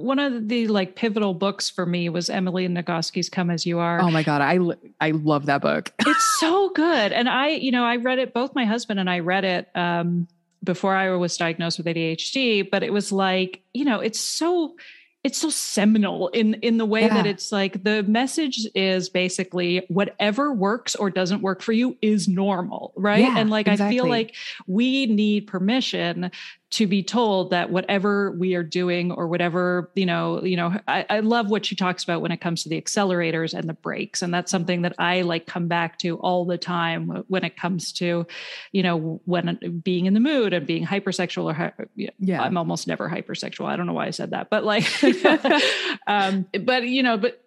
[0.00, 4.00] one of the like pivotal books for me was Emily Nagoski's Come As You Are.
[4.00, 4.40] Oh my God.
[4.40, 4.58] I,
[5.00, 5.92] I love that book.
[6.00, 7.12] it's so good.
[7.12, 10.26] And I, you know, I read it, both my husband and I read it, um,
[10.62, 14.76] before I was diagnosed with ADHD, but it was like, you know, it's so
[15.22, 17.14] it's so seminal in in the way yeah.
[17.14, 22.26] that it's like the message is basically whatever works or doesn't work for you is
[22.26, 23.98] normal right yeah, and like exactly.
[23.98, 24.34] i feel like
[24.66, 26.30] we need permission
[26.70, 31.04] to be told that whatever we are doing or whatever you know you know I,
[31.10, 34.22] I, love what she talks about when it comes to the accelerators and the brakes.
[34.22, 37.92] And that's something that i like come back to all the time when it comes
[37.94, 38.26] to
[38.72, 42.42] you know when being in the mood and being hypersexual or yeah.
[42.42, 43.66] I'm almost never hypersexual.
[43.66, 44.86] I don't know why i said that but like
[46.06, 47.44] um, but you know but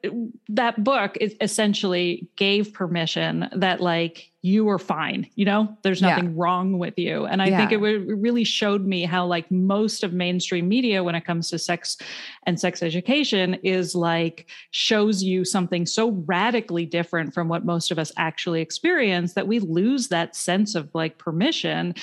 [0.50, 6.26] that book is essentially gave permission that like you are fine you know there's nothing
[6.26, 6.34] yeah.
[6.36, 7.58] wrong with you and i yeah.
[7.58, 11.50] think it, w- really showed me how like most of mainstream media when it comes
[11.50, 11.98] to sex
[12.46, 17.98] and sex education is like shows you something so radically different from what most of
[17.98, 21.96] us actually experience that we lose that sense of like permission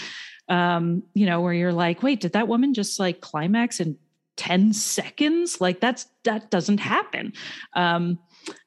[0.48, 3.98] um you know where you're like wait did that woman just like climax in
[4.38, 7.34] 10 seconds like that's that doesn't happen
[7.74, 8.18] um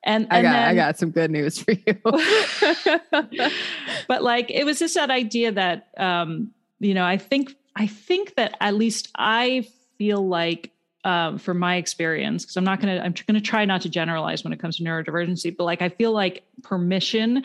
[0.04, 2.00] and, I got then, I got some good news for you.
[4.08, 8.36] but like it was just that idea that um, you know, I think I think
[8.36, 10.72] that at least I feel like
[11.06, 14.54] um, from my experience, because I'm not gonna I'm gonna try not to generalize when
[14.54, 17.44] it comes to neurodivergency, but like I feel like permission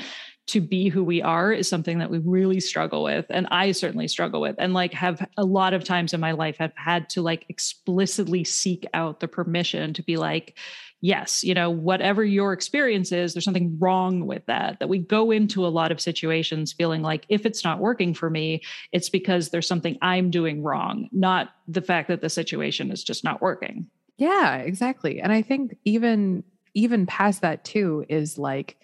[0.49, 4.09] to be who we are is something that we really struggle with and i certainly
[4.09, 7.21] struggle with and like have a lot of times in my life have had to
[7.21, 10.57] like explicitly seek out the permission to be like
[11.01, 14.81] yes, you know, whatever your experience is, there's something wrong with that.
[14.81, 18.31] That we go into a lot of situations feeling like if it's not working for
[18.31, 23.05] me, it's because there's something I'm doing wrong, not the fact that the situation is
[23.05, 23.87] just not working.
[24.17, 25.21] Yeah, exactly.
[25.21, 26.43] And I think even
[26.75, 28.77] even past that too is like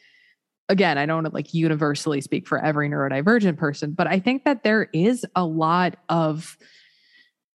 [0.68, 4.44] again, I don't want to like universally speak for every neurodivergent person, but I think
[4.44, 6.56] that there is a lot of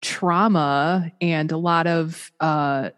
[0.02, 2.90] trauma and a lot of uh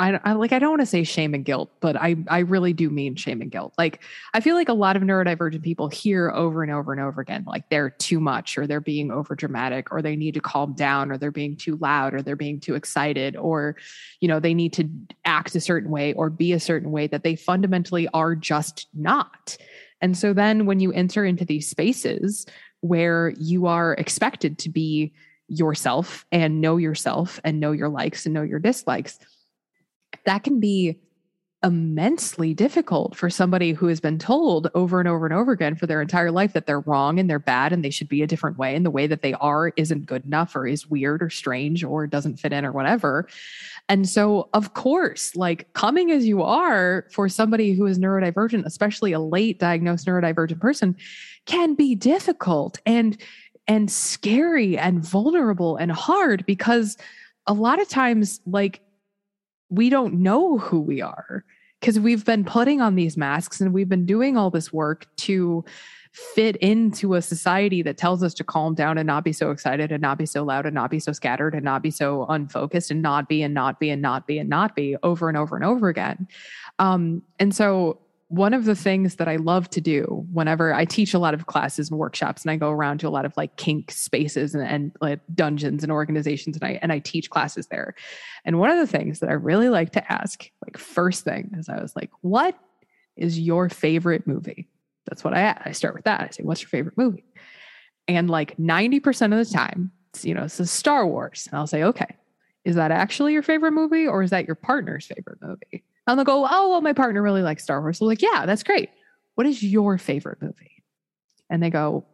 [0.00, 2.72] I, I like I don't want to say shame and guilt, but I I really
[2.72, 3.72] do mean shame and guilt.
[3.78, 4.02] Like
[4.34, 7.44] I feel like a lot of neurodivergent people hear over and over and over again
[7.46, 11.12] like they're too much or they're being over dramatic or they need to calm down
[11.12, 13.76] or they're being too loud or they're being too excited or
[14.18, 14.88] you know they need to
[15.24, 19.56] act a certain way or be a certain way that they fundamentally are just not.
[20.00, 22.46] And so then when you enter into these spaces
[22.80, 25.12] where you are expected to be
[25.46, 29.20] yourself and know yourself and know your likes and know your dislikes
[30.24, 31.00] that can be
[31.64, 35.86] immensely difficult for somebody who has been told over and over and over again for
[35.86, 38.58] their entire life that they're wrong and they're bad and they should be a different
[38.58, 41.84] way and the way that they are isn't good enough or is weird or strange
[41.84, 43.28] or doesn't fit in or whatever.
[43.88, 49.12] And so, of course, like coming as you are for somebody who is neurodivergent, especially
[49.12, 50.96] a late diagnosed neurodivergent person,
[51.46, 53.20] can be difficult and
[53.68, 56.96] and scary and vulnerable and hard because
[57.46, 58.80] a lot of times like
[59.72, 61.44] we don't know who we are
[61.80, 65.64] because we've been putting on these masks and we've been doing all this work to
[66.12, 69.90] fit into a society that tells us to calm down and not be so excited
[69.90, 72.90] and not be so loud and not be so scattered and not be so unfocused
[72.90, 75.56] and not be and not be and not be and not be over and over
[75.56, 76.28] and over again.
[76.78, 77.98] Um, and so
[78.32, 81.44] one of the things that I love to do whenever I teach a lot of
[81.44, 84.66] classes and workshops and I go around to a lot of like kink spaces and,
[84.66, 87.94] and like dungeons and organizations and I and I teach classes there.
[88.46, 91.68] And one of the things that I really like to ask, like first thing is
[91.68, 92.58] I was like, what
[93.16, 94.66] is your favorite movie?
[95.04, 96.22] That's what I I start with that.
[96.22, 97.26] I say, what's your favorite movie?
[98.08, 99.92] And like 90% of the time,
[100.22, 101.48] you know, it's a Star Wars.
[101.50, 102.16] And I'll say, okay,
[102.64, 105.84] is that actually your favorite movie or is that your partner's favorite movie?
[106.06, 107.98] And they'll go, oh, well, my partner really likes Star Wars.
[107.98, 108.90] So like, yeah, that's great.
[109.34, 110.82] What is your favorite movie?
[111.48, 112.04] And they go,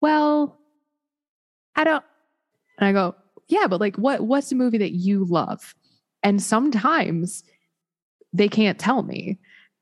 [0.00, 0.58] well,
[1.74, 2.04] I don't.
[2.78, 3.14] And I go,
[3.48, 5.74] yeah, but like, what what's the movie that you love?
[6.22, 7.44] And sometimes
[8.32, 9.38] they can't tell me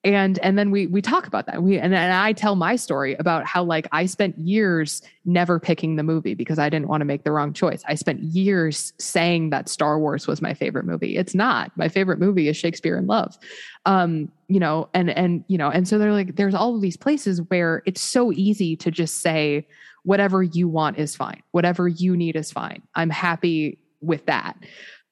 [0.07, 1.62] and and then we we talk about that.
[1.62, 5.97] We and, and i tell my story about how like i spent years never picking
[5.97, 7.83] the movie because i didn't want to make the wrong choice.
[7.88, 11.16] I spent years saying that star wars was my favorite movie.
[11.16, 11.77] It's not.
[11.77, 13.37] My favorite movie is shakespeare in love.
[13.85, 16.97] Um you know and and you know and so they're like there's all of these
[16.97, 19.66] places where it's so easy to just say
[20.05, 21.42] whatever you want is fine.
[21.51, 22.83] Whatever you need is fine.
[22.95, 24.57] I'm happy with that.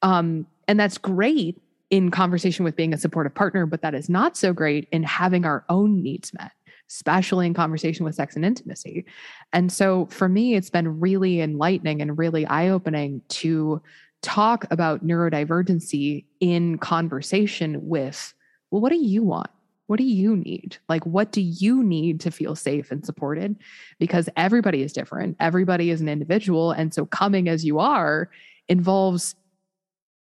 [0.01, 4.35] Um and that's great in conversation with being a supportive partner, but that is not
[4.35, 6.51] so great in having our own needs met,
[6.89, 9.05] especially in conversation with sex and intimacy.
[9.53, 13.81] And so for me, it's been really enlightening and really eye opening to
[14.21, 18.33] talk about neurodivergency in conversation with,
[18.71, 19.49] well, what do you want?
[19.87, 20.77] What do you need?
[20.89, 23.55] Like, what do you need to feel safe and supported?
[23.99, 26.71] Because everybody is different, everybody is an individual.
[26.71, 28.31] And so coming as you are
[28.67, 29.35] involves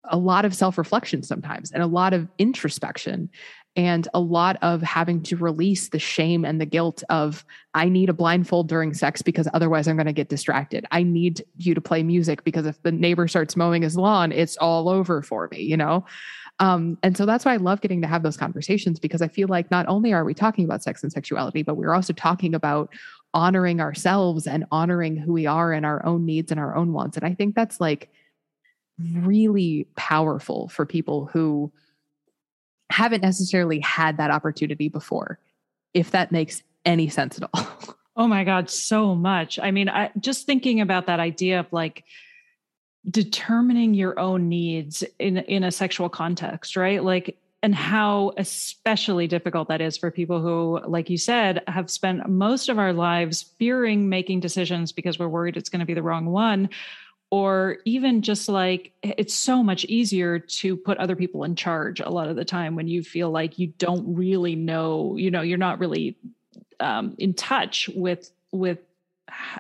[0.06, 3.30] a lot of self reflection sometimes and a lot of introspection
[3.76, 8.10] and a lot of having to release the shame and the guilt of I need
[8.10, 10.86] a blindfold during sex because otherwise I'm going to get distracted.
[10.92, 14.58] I need you to play music because if the neighbor starts mowing his lawn, it's
[14.58, 16.06] all over for me, you know?
[16.60, 19.48] Um, and so that's why I love getting to have those conversations because I feel
[19.48, 22.94] like not only are we talking about sex and sexuality, but we're also talking about
[23.34, 27.16] honoring ourselves and honoring who we are and our own needs and our own wants.
[27.16, 28.10] And I think that's like
[29.14, 31.72] really powerful for people who
[32.90, 35.40] haven't necessarily had that opportunity before,
[35.94, 37.68] if that makes any sense at all.
[38.18, 39.58] Oh my God, so much.
[39.58, 42.04] I mean, I, just thinking about that idea of like
[43.10, 47.02] determining your own needs in, in a sexual context, right?
[47.02, 52.28] Like, and how especially difficult that is for people who, like you said, have spent
[52.28, 56.04] most of our lives fearing making decisions because we're worried it's going to be the
[56.04, 56.70] wrong one
[57.32, 62.10] or even just like it's so much easier to put other people in charge a
[62.10, 65.58] lot of the time when you feel like you don't really know you know you're
[65.58, 66.16] not really
[66.80, 68.80] um, in touch with with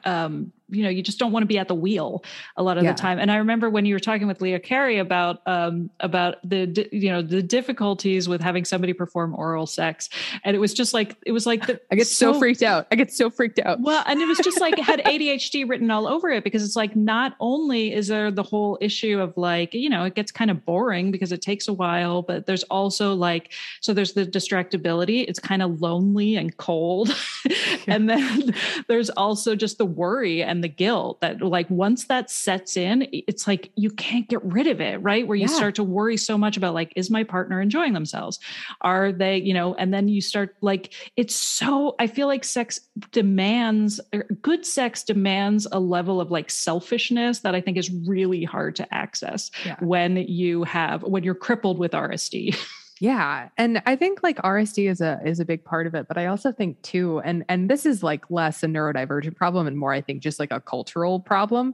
[0.03, 2.23] um, you know you just don't want to be at the wheel
[2.57, 2.93] a lot of yeah.
[2.93, 3.19] the time.
[3.19, 7.09] And i remember when you were talking with leah carey about um about the you
[7.09, 10.09] know the difficulties with having somebody perform oral sex.
[10.43, 12.87] And it was just like it was like the, i get so, so, freaked out.
[12.91, 13.81] I get so freaked out.
[13.81, 16.75] Well and it was just like it had adhd written all over it because it's
[16.75, 20.49] like not only is there the whole issue of like you know it gets kind
[20.49, 25.25] of boring because it takes a while but there's also like so there's the distractibility.
[25.27, 27.15] It's kind of lonely and cold.
[27.87, 28.53] And then
[28.87, 33.07] there's also just the worry and and the guilt that like once that sets in
[33.11, 35.55] it's like you can't get rid of it right where you yeah.
[35.55, 38.39] start to worry so much about like is my partner enjoying themselves
[38.81, 42.79] are they you know and then you start like it's so i feel like sex
[43.11, 48.43] demands er, good sex demands a level of like selfishness that i think is really
[48.43, 49.75] hard to access yeah.
[49.79, 52.55] when you have when you're crippled with rsd
[53.01, 53.49] Yeah.
[53.57, 56.27] And I think like RSD is a is a big part of it, but I
[56.27, 60.01] also think too and and this is like less a neurodivergent problem and more I
[60.01, 61.73] think just like a cultural problem.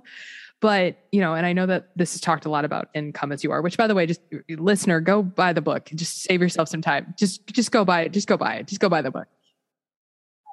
[0.61, 3.31] But, you know, and I know that this is talked a lot about in Come
[3.33, 5.89] As You Are, which by the way, just listener, go buy the book.
[5.93, 7.13] Just save yourself some time.
[7.17, 8.13] Just just go buy it.
[8.13, 8.67] Just go buy it.
[8.67, 9.27] Just go buy the book.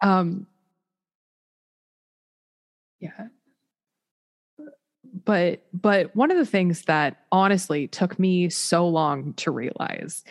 [0.02, 0.48] Um
[3.00, 3.28] yeah
[5.24, 10.24] but but one of the things that honestly took me so long to realize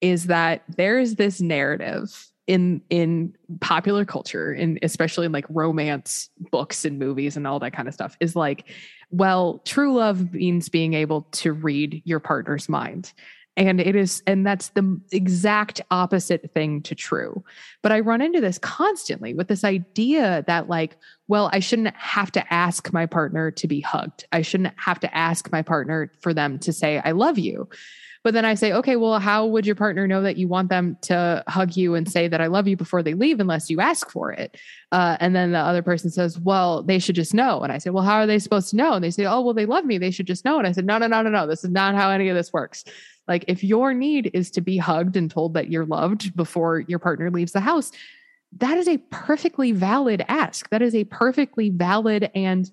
[0.00, 6.84] is that there's this narrative in in popular culture and especially in like romance books
[6.84, 8.66] and movies and all that kind of stuff is like
[9.10, 13.12] well true love means being able to read your partner's mind.
[13.58, 17.42] And it is and that's the exact opposite thing to true.
[17.82, 22.30] But i run into this constantly with this idea that like well i shouldn't have
[22.32, 24.26] to ask my partner to be hugged.
[24.30, 27.68] I shouldn't have to ask my partner for them to say i love you
[28.26, 30.98] but then I say, okay, well, how would your partner know that you want them
[31.02, 34.10] to hug you and say that I love you before they leave unless you ask
[34.10, 34.56] for it?
[34.90, 37.60] Uh, and then the other person says, well, they should just know.
[37.60, 38.94] And I say, well, how are they supposed to know?
[38.94, 39.96] And they say, oh, well, they love me.
[39.96, 40.58] They should just know.
[40.58, 41.46] And I said, no, no, no, no, no.
[41.46, 42.82] This is not how any of this works.
[43.28, 46.98] Like, if your need is to be hugged and told that you're loved before your
[46.98, 47.92] partner leaves the house,
[48.56, 50.68] that is a perfectly valid ask.
[50.70, 52.68] That is a perfectly valid and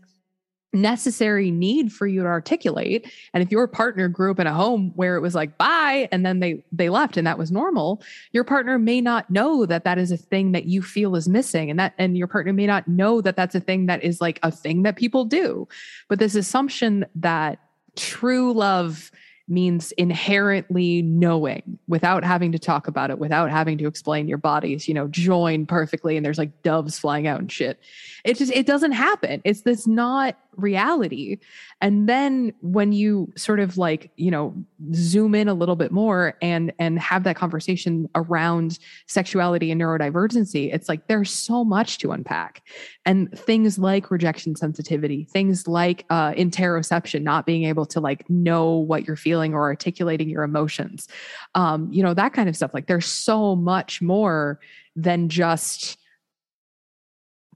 [0.74, 4.92] necessary need for you to articulate and if your partner grew up in a home
[4.96, 8.02] where it was like bye and then they they left and that was normal
[8.32, 11.70] your partner may not know that that is a thing that you feel is missing
[11.70, 14.40] and that and your partner may not know that that's a thing that is like
[14.42, 15.68] a thing that people do
[16.10, 17.60] but this assumption that
[17.96, 19.12] true love
[19.48, 24.88] means inherently knowing without having to talk about it, without having to explain your bodies,
[24.88, 27.80] you know, join perfectly and there's like doves flying out and shit.
[28.24, 29.42] It just, it doesn't happen.
[29.44, 31.38] It's this not reality.
[31.82, 34.54] And then when you sort of like, you know,
[34.94, 40.74] zoom in a little bit more and and have that conversation around sexuality and neurodivergency,
[40.74, 42.64] it's like there's so much to unpack.
[43.06, 48.72] And things like rejection sensitivity, things like uh interoception, not being able to like know
[48.72, 51.08] what you're feeling or articulating your emotions.
[51.56, 52.74] Um, you know, that kind of stuff.
[52.74, 54.60] Like there's so much more
[54.96, 55.98] than just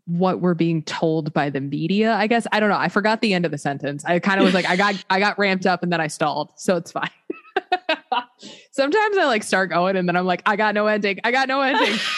[0.08, 2.48] what we're being told by the media i guess.
[2.52, 2.78] I don't know.
[2.78, 4.04] I forgot the end of the sentence.
[4.06, 6.52] I kind of was like i got i got ramped up and then i stalled
[6.56, 7.10] so it's fine.
[8.72, 11.20] Sometimes i like start going and then i'm like i got no ending.
[11.24, 11.98] I got no ending.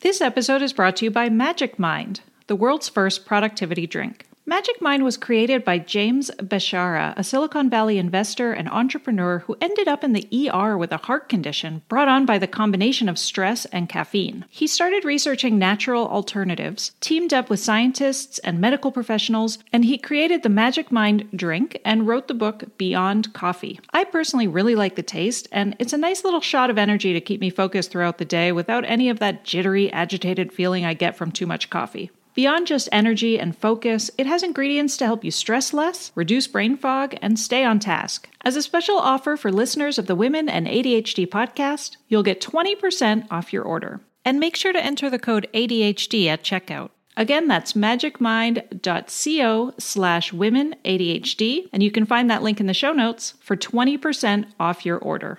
[0.00, 4.82] This episode is brought to you by magic mind the world's first productivity drink Magic
[4.82, 10.02] Mind was created by James Beshara, a Silicon Valley investor and entrepreneur who ended up
[10.02, 13.88] in the ER with a heart condition brought on by the combination of stress and
[13.88, 14.44] caffeine.
[14.50, 20.42] He started researching natural alternatives, teamed up with scientists and medical professionals, and he created
[20.42, 23.78] the Magic Mind drink and wrote the book Beyond Coffee.
[23.92, 27.20] I personally really like the taste, and it's a nice little shot of energy to
[27.20, 31.16] keep me focused throughout the day without any of that jittery, agitated feeling I get
[31.16, 32.10] from too much coffee.
[32.34, 36.78] Beyond just energy and focus, it has ingredients to help you stress less, reduce brain
[36.78, 38.28] fog, and stay on task.
[38.42, 43.26] As a special offer for listeners of the Women and ADHD podcast, you'll get 20%
[43.30, 44.00] off your order.
[44.24, 46.90] And make sure to enter the code ADHD at checkout.
[47.18, 52.92] Again, that's magicmind.co slash women ADHD, and you can find that link in the show
[52.92, 55.38] notes for 20% off your order.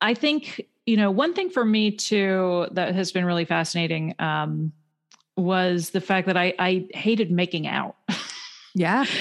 [0.00, 4.72] I think, you know, one thing for me too that has been really fascinating um,
[5.36, 7.96] was the fact that I, I hated making out.
[8.74, 9.04] Yeah.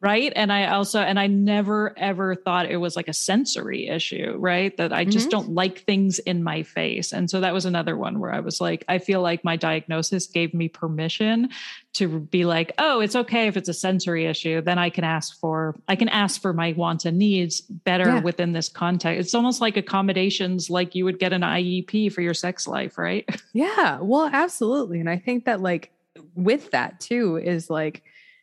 [0.00, 0.32] right.
[0.36, 4.76] And I also, and I never ever thought it was like a sensory issue, right?
[4.76, 5.30] That I just mm-hmm.
[5.30, 7.12] don't like things in my face.
[7.12, 10.26] And so that was another one where I was like, I feel like my diagnosis
[10.26, 11.48] gave me permission
[11.94, 14.60] to be like, oh, it's okay if it's a sensory issue.
[14.60, 18.20] Then I can ask for, I can ask for my wants and needs better yeah.
[18.20, 19.18] within this context.
[19.18, 23.24] It's almost like accommodations like you would get an IEP for your sex life, right?
[23.52, 24.00] Yeah.
[24.02, 25.00] Well, absolutely.
[25.00, 25.90] And I think that like
[26.34, 28.02] with that too is like,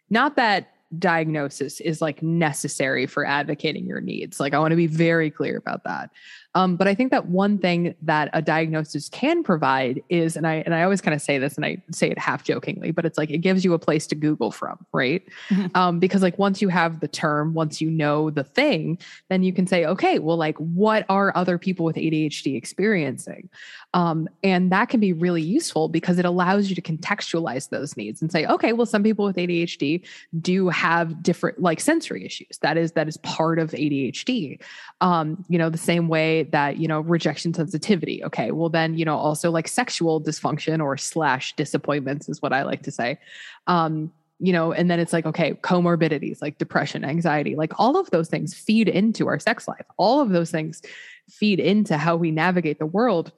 [0.09, 4.39] not that diagnosis is like necessary for advocating your needs.
[4.39, 6.09] Like I want to be very clear about that.
[6.55, 10.55] Um, but I think that one thing that a diagnosis can provide is, and I
[10.65, 13.17] and I always kind of say this, and I say it half jokingly, but it's
[13.17, 15.23] like it gives you a place to Google from, right?
[15.49, 15.75] Mm-hmm.
[15.75, 19.51] Um, because like once you have the term, once you know the thing, then you
[19.51, 23.49] can say, okay, well, like what are other people with ADHD experiencing?
[23.93, 28.21] Um, and that can be really useful because it allows you to contextualize those needs
[28.21, 30.03] and say, okay, well, some people with ADHD
[30.41, 32.57] do have different like sensory issues.
[32.61, 34.59] That is that is part of ADHD.
[35.01, 38.23] Um, you know, the same way that you know rejection sensitivity.
[38.23, 42.63] Okay, well then you know also like sexual dysfunction or slash disappointments is what I
[42.63, 43.19] like to say.
[43.67, 48.09] Um, you know, and then it's like, okay, comorbidities like depression, anxiety, like all of
[48.09, 49.85] those things feed into our sex life.
[49.97, 50.81] All of those things
[51.29, 53.31] feed into how we navigate the world.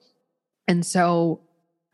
[0.68, 1.40] And so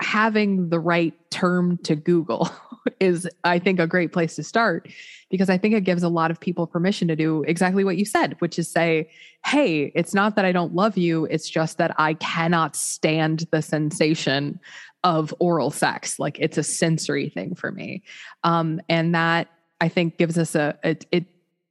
[0.01, 2.51] having the right term to Google
[3.01, 4.89] is, I think, a great place to start
[5.31, 8.05] because I think it gives a lot of people permission to do exactly what you
[8.05, 9.11] said, which is say,
[9.45, 13.63] hey, it's not that I don't love you, it's just that I cannot stand the
[13.63, 14.61] sensation
[15.05, 16.19] of oral sex.
[16.19, 18.03] Like it's a sensory thing for me.
[18.45, 19.49] Um, and that
[19.81, 21.25] I think gives us a, a it,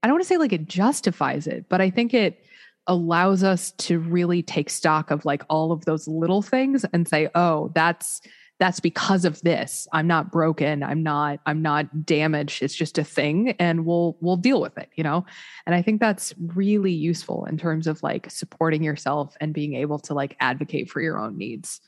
[0.04, 2.44] I don't want to say like it justifies it, but I think it,
[2.92, 7.30] allows us to really take stock of like all of those little things and say
[7.36, 8.22] oh that's
[8.60, 9.88] that's because of this.
[9.92, 10.84] I'm not broken.
[10.84, 12.62] I'm not i'm not damaged.
[12.62, 15.26] It's just a thing and we'll we'll deal with it you know?
[15.66, 20.00] And i think that's really useful in terms of like supporting yourself and being able
[20.00, 21.80] to like advocate for your own needs.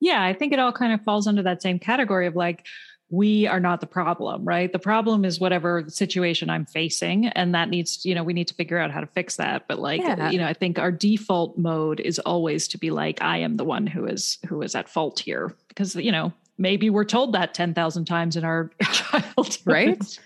[0.00, 2.64] Yeah i think it all kind of falls under that same category of like
[3.12, 4.72] we are not the problem, right?
[4.72, 7.26] The problem is whatever situation I'm facing.
[7.28, 9.68] And that needs, you know, we need to figure out how to fix that.
[9.68, 10.30] But like, yeah.
[10.30, 13.64] you know, I think our default mode is always to be like, I am the
[13.64, 15.54] one who is who is at fault here.
[15.68, 19.58] Because, you know, maybe we're told that 10,000 times in our childhood.
[19.66, 20.18] Right.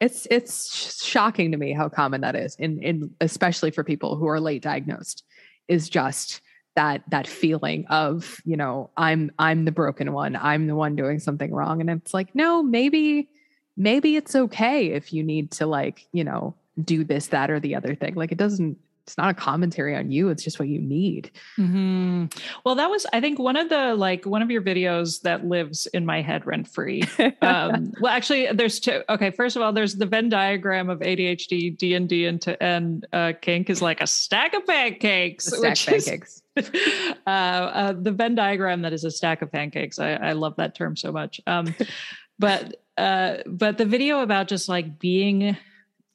[0.00, 4.26] It's it's shocking to me how common that is in in especially for people who
[4.26, 5.22] are late diagnosed
[5.68, 6.40] is just
[6.76, 10.36] that that feeling of you know i'm i'm the broken one.
[10.36, 11.80] I'm the one doing something wrong.
[11.80, 13.28] And it's like no maybe
[13.76, 17.74] maybe it's okay if you need to like you know do this that or the
[17.74, 18.14] other thing.
[18.14, 20.30] Like it doesn't it's not a commentary on you.
[20.30, 21.30] It's just what you need.
[21.58, 22.26] Mm-hmm.
[22.64, 25.86] well that was i think one of the like one of your videos that lives
[25.88, 27.02] in my head rent free
[27.42, 31.76] um, well actually there's two okay first of all there's the venn diagram of adhd
[31.76, 36.36] d&d and, to, and uh, kink is like a stack of pancakes stack which pancakes.
[36.36, 36.42] Is,
[37.26, 39.98] uh, uh, the venn diagram that is a stack of pancakes.
[39.98, 41.40] I, I love that term so much.
[41.46, 41.74] Um,
[42.38, 45.56] but uh, but the video about just like being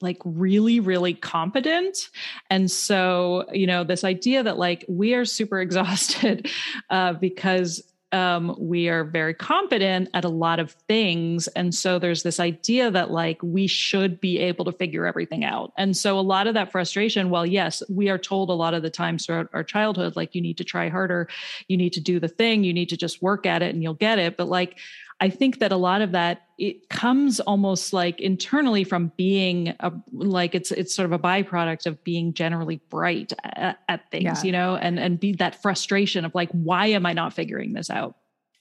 [0.00, 2.08] like really really competent.
[2.48, 6.50] And so you know this idea that like we are super exhausted
[6.88, 7.82] uh, because
[8.12, 11.46] um, we are very competent at a lot of things.
[11.48, 15.72] And so there's this idea that like we should be able to figure everything out.
[15.76, 18.82] And so a lot of that frustration well yes we are told a lot of
[18.82, 21.28] the times throughout our childhood like you need to try harder.
[21.68, 22.64] You need to do the thing.
[22.64, 24.36] You need to just work at it and you'll get it.
[24.36, 24.78] But like
[25.20, 29.92] I think that a lot of that it comes almost like internally from being a,
[30.12, 34.42] like it's it's sort of a byproduct of being generally bright at, at things, yeah.
[34.42, 37.90] you know, and and be that frustration of like why am I not figuring this
[37.90, 38.16] out?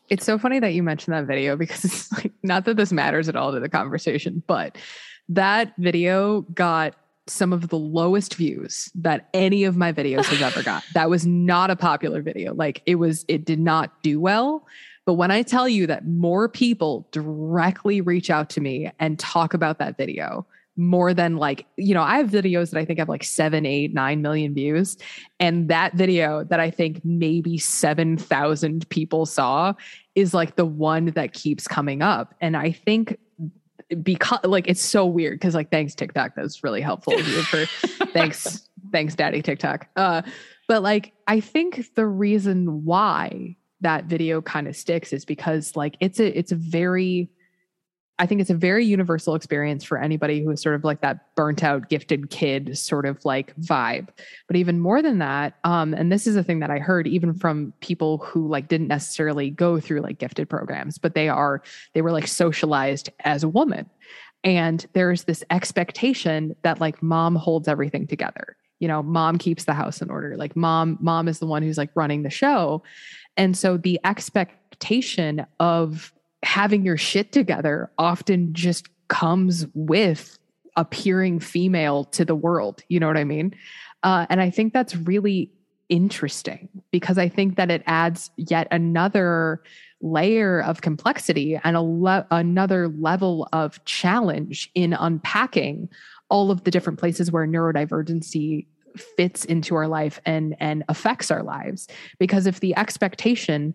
[0.09, 3.29] It's so funny that you mentioned that video because it's like not that this matters
[3.29, 4.77] at all to the conversation, but
[5.29, 6.95] that video got
[7.27, 10.83] some of the lowest views that any of my videos has ever got.
[10.93, 12.53] That was not a popular video.
[12.53, 14.65] Like it was, it did not do well.
[15.09, 19.55] But when I tell you that more people directly reach out to me and talk
[19.55, 20.45] about that video,
[20.77, 23.91] more than like, you know, I have videos that I think have like seven, eight,
[23.91, 24.97] nine million views.
[25.39, 29.73] And that video that I think maybe 7,000 people saw
[30.13, 32.35] is like the one that keeps coming up.
[32.39, 33.17] And I think
[34.03, 37.65] because like it's so weird because like thanks TikTok that's really helpful for
[38.13, 40.21] thanks thanks daddy TikTok uh
[40.67, 45.95] but like I think the reason why that video kind of sticks is because like
[45.99, 47.29] it's a it's a very
[48.21, 51.33] I think it's a very universal experience for anybody who is sort of like that
[51.35, 54.09] burnt out gifted kid sort of like vibe.
[54.45, 57.33] But even more than that, um, and this is a thing that I heard even
[57.33, 61.63] from people who like didn't necessarily go through like gifted programs, but they are
[61.93, 63.89] they were like socialized as a woman.
[64.43, 68.57] And there's this expectation that like mom holds everything together.
[68.79, 70.35] You know, mom keeps the house in order.
[70.37, 72.83] Like mom, mom is the one who's like running the show.
[73.37, 76.13] And so the expectation of
[76.43, 80.37] having your shit together often just comes with
[80.75, 82.83] appearing female to the world.
[82.87, 83.53] You know what I mean?
[84.03, 85.51] Uh, and I think that's really
[85.89, 89.61] interesting because I think that it adds yet another
[90.01, 95.89] layer of complexity and a le- another level of challenge in unpacking
[96.29, 98.67] all of the different places where neurodivergency
[98.97, 101.87] fits into our life and and affects our lives.
[102.19, 103.73] Because if the expectation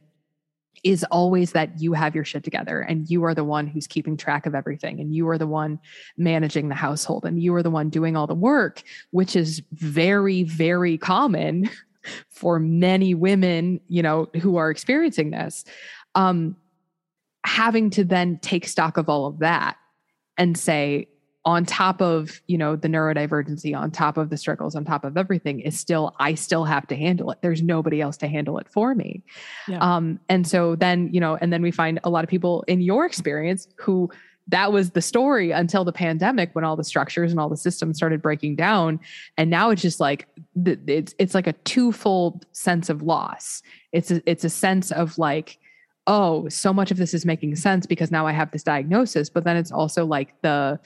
[0.83, 4.17] is always that you have your shit together and you are the one who's keeping
[4.17, 5.79] track of everything and you are the one
[6.17, 10.43] managing the household and you are the one doing all the work which is very
[10.43, 11.69] very common
[12.29, 15.65] for many women you know who are experiencing this
[16.15, 16.55] um
[17.47, 19.77] having to then take stock of all of that
[20.37, 21.07] and say
[21.47, 25.17] on top of you know the neurodivergency on top of the struggles on top of
[25.17, 27.39] everything is still i still have to handle it.
[27.43, 29.23] There's nobody else to handle it for me.
[29.69, 29.79] Yeah.
[29.79, 32.81] um and so then you know and then we find a lot of people in
[32.81, 34.11] your experience who
[34.49, 37.97] that was the story until the pandemic when all the structures and all the systems
[37.97, 39.01] started breaking down.
[39.39, 40.29] And now it's just like
[40.67, 43.63] it's it's like a twofold sense of loss.
[43.93, 45.59] It's a, it's a sense of like
[46.07, 49.45] oh so much of this is making sense because now i have this diagnosis but
[49.45, 50.79] then it's also like the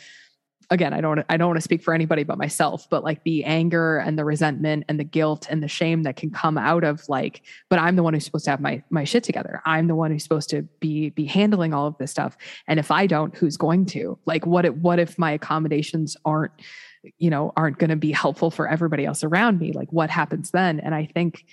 [0.71, 3.45] again, I don't I don't want to speak for anybody but myself, but like the
[3.45, 7.09] anger and the resentment and the guilt and the shame that can come out of
[7.09, 9.63] like, but I'm the one who's supposed to have my my shit together.
[9.65, 12.37] I'm the one who's supposed to be be handling all of this stuff.
[12.67, 14.19] And if I don't, who's going to?
[14.27, 16.53] Like what if what if my accommodations aren't
[17.19, 20.51] you know aren't going to be helpful for everybody else around me like what happens
[20.51, 21.45] then and i think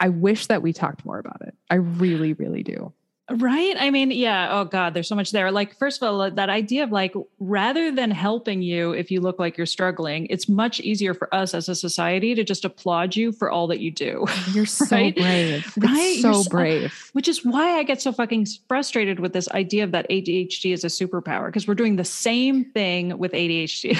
[0.00, 2.92] i wish that we talked more about it i really really do
[3.30, 3.76] Right.
[3.78, 4.48] I mean, yeah.
[4.50, 5.52] Oh God, there's so much there.
[5.52, 9.38] Like, first of all, that idea of like, rather than helping you if you look
[9.38, 13.30] like you're struggling, it's much easier for us as a society to just applaud you
[13.30, 14.26] for all that you do.
[14.52, 15.14] You're so right?
[15.14, 15.72] brave.
[15.78, 15.92] Right.
[15.94, 16.92] It's so, so brave.
[17.12, 20.82] Which is why I get so fucking frustrated with this idea of that ADHD is
[20.82, 23.96] a superpower because we're doing the same thing with ADHD.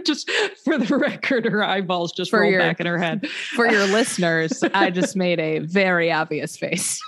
[0.06, 0.30] just
[0.64, 3.28] for the record, her eyeballs just for roll your, back in her head.
[3.28, 6.98] For your listeners, I just made a very obvious face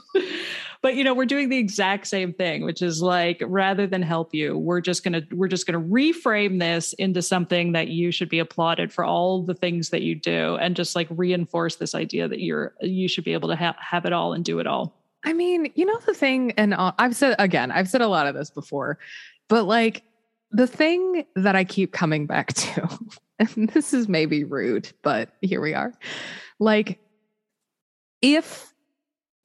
[0.84, 4.34] but you know we're doing the exact same thing which is like rather than help
[4.34, 8.38] you we're just to we're just to reframe this into something that you should be
[8.38, 12.40] applauded for all the things that you do and just like reinforce this idea that
[12.40, 14.94] you're you should be able to ha- have it all and do it all.
[15.24, 18.26] I mean you know the thing and uh, i've said again i've said a lot
[18.26, 18.98] of this before
[19.48, 20.02] but like
[20.50, 22.98] the thing that i keep coming back to
[23.38, 25.94] and this is maybe rude but here we are.
[26.60, 26.98] Like
[28.20, 28.73] if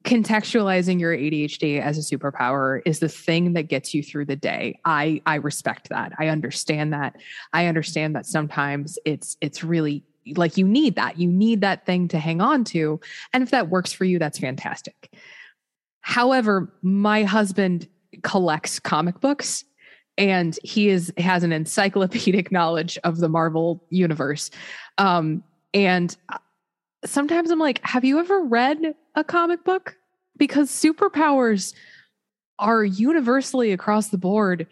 [0.04, 4.78] contextualizing your ADHD as a superpower is the thing that gets you through the day.
[4.84, 6.12] I I respect that.
[6.18, 7.16] I understand that.
[7.52, 10.02] I understand that sometimes it's it's really
[10.36, 11.18] like you need that.
[11.18, 13.00] You need that thing to hang on to.
[13.32, 15.12] And if that works for you, that's fantastic.
[16.00, 17.88] However, my husband
[18.22, 19.64] collects comic books
[20.16, 24.50] and he is has an encyclopedic knowledge of the Marvel universe.
[24.98, 26.16] Um, and
[27.04, 29.96] sometimes I'm like, have you ever read a comic book?
[30.36, 31.74] Because superpowers
[32.58, 34.66] are universally across the board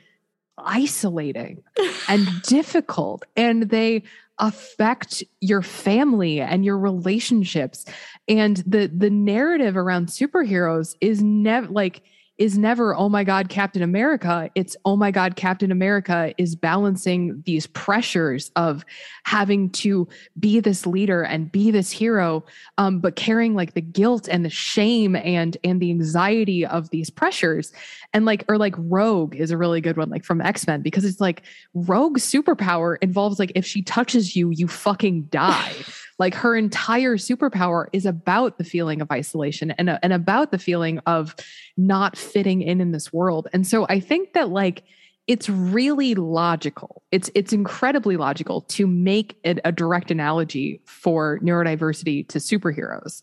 [0.59, 1.62] isolating
[2.09, 4.03] and difficult, and they
[4.39, 7.85] affect your family and your relationships.
[8.29, 12.03] And the the narrative around superheroes is never like
[12.39, 14.49] is never, oh my God, Captain America.
[14.55, 18.84] It's, oh my God, Captain America is balancing these pressures of
[19.24, 20.09] having to
[20.39, 22.45] be this leader and be this hero,
[22.78, 27.11] um, but carrying like the guilt and the shame and and the anxiety of these
[27.11, 27.72] pressures.
[28.14, 31.20] And like, or like Rogue is a really good one, like from X-Men, because it's
[31.20, 31.43] like
[31.74, 35.74] Rogue's superpower involves like if she touches you, you fucking die.
[36.18, 40.98] Like her entire superpower is about the feeling of isolation and, and about the feeling
[41.06, 41.34] of
[41.76, 43.48] not fitting in in this world.
[43.52, 44.82] And so I think that like
[45.28, 47.02] it's really logical.
[47.12, 53.22] It's it's incredibly logical to make it a direct analogy for neurodiversity to superheroes.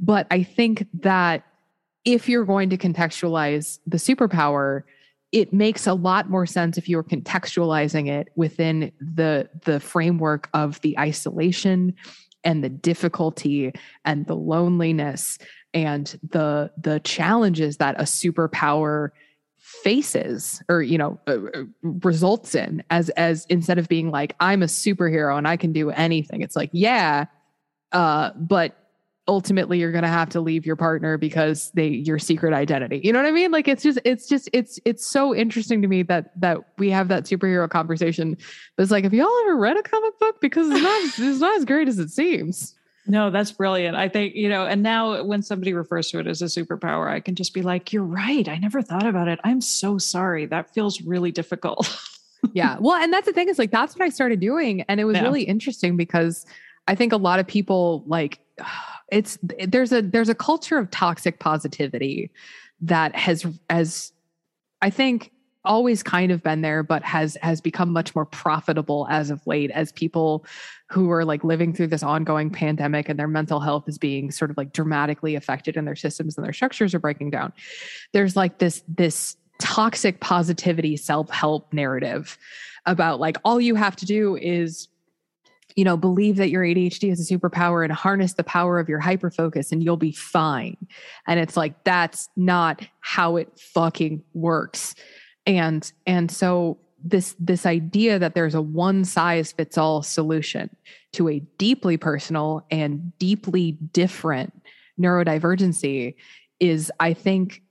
[0.00, 1.44] But I think that
[2.04, 4.82] if you're going to contextualize the superpower,
[5.30, 10.80] it makes a lot more sense if you're contextualizing it within the the framework of
[10.80, 11.94] the isolation
[12.44, 13.72] and the difficulty
[14.04, 15.38] and the loneliness
[15.74, 19.10] and the the challenges that a superpower
[19.58, 24.62] faces or you know uh, uh, results in as as instead of being like i'm
[24.62, 26.42] a superhero and i can do anything.
[26.42, 27.26] It's like yeah
[27.92, 28.81] uh but
[29.28, 33.00] ultimately you're going to have to leave your partner because they your secret identity.
[33.04, 33.50] You know what i mean?
[33.50, 37.08] Like it's just it's just it's it's so interesting to me that that we have
[37.08, 38.36] that superhero conversation
[38.76, 40.40] but it's like have y'all ever read a comic book?
[40.40, 42.74] Because it's not it's not as great as it seems.
[43.06, 43.96] No that's brilliant.
[43.96, 47.20] I think you know and now when somebody refers to it as a superpower i
[47.20, 48.48] can just be like you're right.
[48.48, 49.38] I never thought about it.
[49.44, 50.46] I'm so sorry.
[50.46, 51.96] That feels really difficult.
[52.54, 52.76] Yeah.
[52.80, 55.16] Well and that's the thing is like that's what i started doing and it was
[55.16, 55.22] yeah.
[55.22, 56.44] really interesting because
[56.88, 58.40] i think a lot of people like
[59.12, 62.30] it's there's a there's a culture of toxic positivity
[62.80, 64.12] that has as
[64.80, 65.30] I think
[65.64, 69.70] always kind of been there but has has become much more profitable as of late
[69.70, 70.44] as people
[70.90, 74.50] who are like living through this ongoing pandemic and their mental health is being sort
[74.50, 77.52] of like dramatically affected and their systems and their structures are breaking down.
[78.12, 82.36] There's like this this toxic positivity self-help narrative
[82.86, 84.88] about like all you have to do is
[85.76, 89.00] you know believe that your ADHD is a superpower and harness the power of your
[89.00, 90.76] hyperfocus and you'll be fine.
[91.26, 94.94] And it's like that's not how it fucking works.
[95.46, 100.70] And and so this this idea that there's a one size fits all solution
[101.12, 104.52] to a deeply personal and deeply different
[105.00, 106.14] neurodivergency
[106.60, 107.62] is i think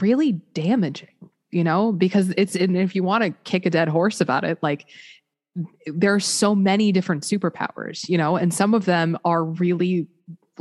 [0.00, 1.08] really damaging
[1.50, 4.58] you know because it's and if you want to kick a dead horse about it
[4.62, 4.86] like
[5.86, 10.06] there are so many different superpowers you know and some of them are really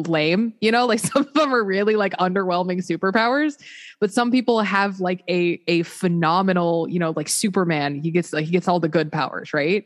[0.07, 3.57] lame you know like some of them are really like underwhelming superpowers
[3.99, 8.45] but some people have like a a phenomenal you know like superman he gets like
[8.45, 9.85] he gets all the good powers right?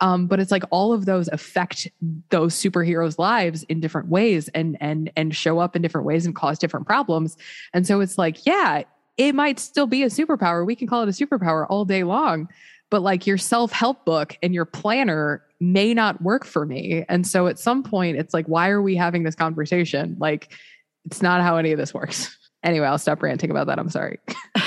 [0.00, 1.88] Um, but it's like all of those affect
[2.30, 6.34] those superheroes lives in different ways and and and show up in different ways and
[6.36, 7.36] cause different problems.
[7.74, 8.84] And so it's like yeah
[9.16, 10.64] it might still be a superpower.
[10.64, 12.48] We can call it a superpower all day long
[12.90, 17.04] but like your self-help book and your planner may not work for me.
[17.08, 20.16] And so at some point, it's like, why are we having this conversation?
[20.18, 20.52] Like,
[21.04, 22.34] it's not how any of this works.
[22.64, 23.78] Anyway, I'll stop ranting about that.
[23.78, 24.18] I'm sorry.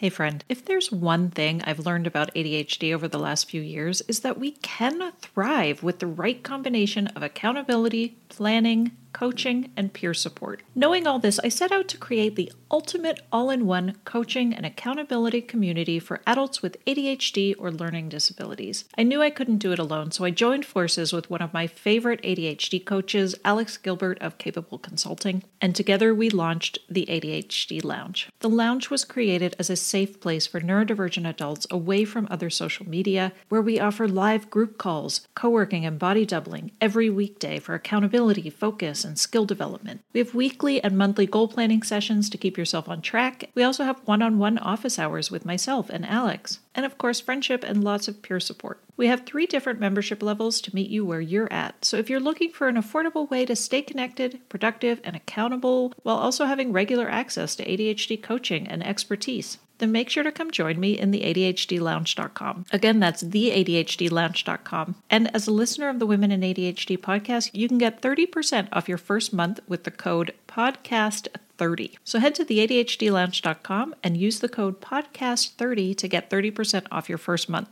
[0.00, 4.00] Hey, friend, if there's one thing I've learned about ADHD over the last few years,
[4.08, 10.14] is that we can thrive with the right combination of accountability, planning, coaching, and peer
[10.14, 10.62] support.
[10.74, 14.64] Knowing all this, I set out to create the ultimate all in one coaching and
[14.64, 18.84] accountability community for adults with ADHD or learning disabilities.
[18.96, 21.66] I knew I couldn't do it alone, so I joined forces with one of my
[21.66, 28.28] favorite ADHD coaches, Alex Gilbert of Capable Consulting, and together we launched the ADHD Lounge.
[28.40, 32.88] The lounge was created as a safe place for neurodivergent adults away from other social
[32.88, 37.74] media, where we offer live group calls, co working, and body doubling every weekday for
[37.74, 40.02] accountability, focus, and skill development.
[40.12, 43.50] We have weekly and monthly goal planning sessions to keep yourself on track.
[43.54, 46.60] We also have one on one office hours with myself and Alex.
[46.74, 48.80] And of course, friendship and lots of peer support.
[48.96, 51.84] We have three different membership levels to meet you where you're at.
[51.84, 56.16] So if you're looking for an affordable way to stay connected, productive, and accountable while
[56.16, 60.78] also having regular access to ADHD coaching and expertise, then make sure to come join
[60.78, 62.66] me in the ADHDlounge.com.
[62.72, 64.94] Again, that's the ADHDlounge.com.
[65.10, 68.88] And as a listener of the Women and ADHD podcast, you can get 30% off
[68.88, 71.96] your first month with the code podcast30.
[72.04, 77.18] So head to the ADHDlounge.com and use the code podcast30 to get 30% off your
[77.18, 77.68] first month.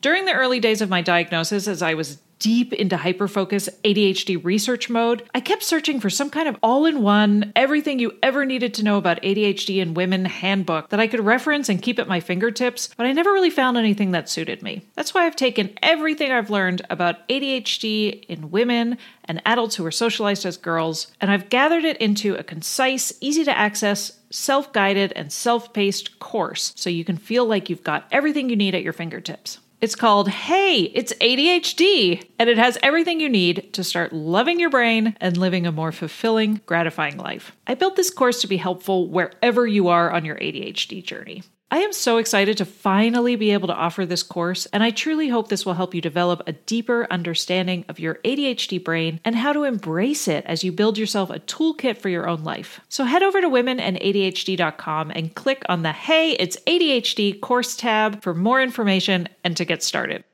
[0.00, 4.90] During the early days of my diagnosis, as I was deep into hyperfocus ADHD research
[4.90, 8.74] mode, I kept searching for some kind of all in one, everything you ever needed
[8.74, 12.18] to know about ADHD in women handbook that I could reference and keep at my
[12.18, 14.86] fingertips, but I never really found anything that suited me.
[14.96, 19.92] That's why I've taken everything I've learned about ADHD in women and adults who are
[19.92, 25.12] socialized as girls, and I've gathered it into a concise, easy to access, self guided,
[25.14, 28.82] and self paced course so you can feel like you've got everything you need at
[28.82, 29.58] your fingertips.
[29.80, 34.68] It's called Hey, It's ADHD, and it has everything you need to start loving your
[34.68, 37.56] brain and living a more fulfilling, gratifying life.
[37.66, 41.44] I built this course to be helpful wherever you are on your ADHD journey.
[41.72, 45.28] I am so excited to finally be able to offer this course, and I truly
[45.28, 49.52] hope this will help you develop a deeper understanding of your ADHD brain and how
[49.52, 52.80] to embrace it as you build yourself a toolkit for your own life.
[52.88, 58.34] So head over to womenandadhd.com and click on the Hey, it's ADHD course tab for
[58.34, 60.24] more information and to get started.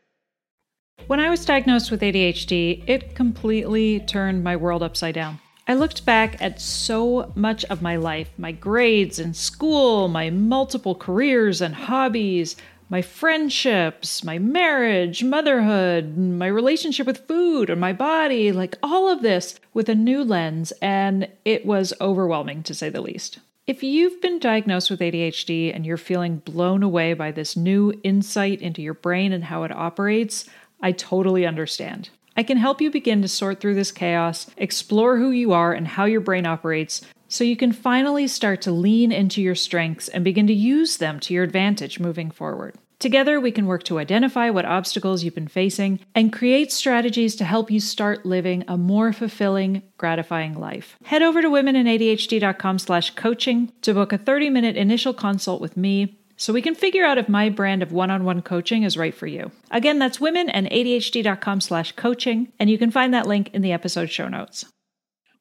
[1.07, 5.39] When I was diagnosed with ADHD, it completely turned my world upside down.
[5.69, 10.95] I looked back at so much of my life my grades in school, my multiple
[10.95, 12.55] careers and hobbies,
[12.89, 19.23] my friendships, my marriage, motherhood, my relationship with food and my body like all of
[19.23, 23.41] this with a new lens, and it was overwhelming to say the least.
[23.67, 28.63] If you've been diagnosed with ADHD and you're feeling blown away by this new insight
[28.63, 30.49] into your brain and how it operates,
[30.81, 32.11] I totally understand.
[32.37, 35.89] I can help you begin to sort through this chaos, explore who you are and
[35.89, 40.23] how your brain operates, so you can finally start to lean into your strengths and
[40.23, 42.77] begin to use them to your advantage moving forward.
[42.99, 47.45] Together, we can work to identify what obstacles you've been facing and create strategies to
[47.45, 50.97] help you start living a more fulfilling, gratifying life.
[51.05, 56.53] Head over to womenandadhd.com slash coaching to book a 30-minute initial consult with me so
[56.53, 59.51] we can figure out if my brand of one-on-one coaching is right for you.
[59.71, 64.29] Again, that's womenandadhd.com slash coaching, and you can find that link in the episode show
[64.29, 64.65] notes.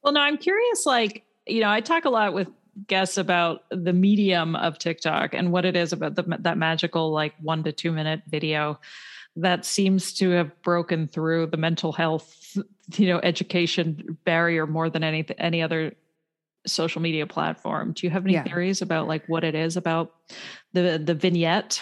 [0.03, 2.47] Well, now I'm curious, like, you know, I talk a lot with
[2.87, 7.33] guests about the medium of TikTok and what it is about the, that magical like
[7.41, 8.79] one to two minute video
[9.37, 12.57] that seems to have broken through the mental health,
[12.95, 15.93] you know, education barrier more than any any other
[16.65, 17.93] social media platform.
[17.93, 18.43] Do you have any yeah.
[18.43, 20.13] theories about like what it is about
[20.73, 21.81] the the vignette?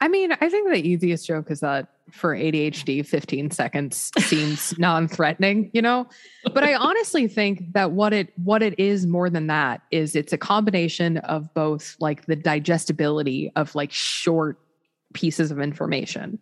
[0.00, 5.70] I mean, I think the easiest joke is that for ADHD, 15 seconds seems non-threatening,
[5.72, 6.06] you know?
[6.52, 10.32] But I honestly think that what it what it is more than that is it's
[10.32, 14.58] a combination of both like the digestibility of like short
[15.14, 16.38] pieces of information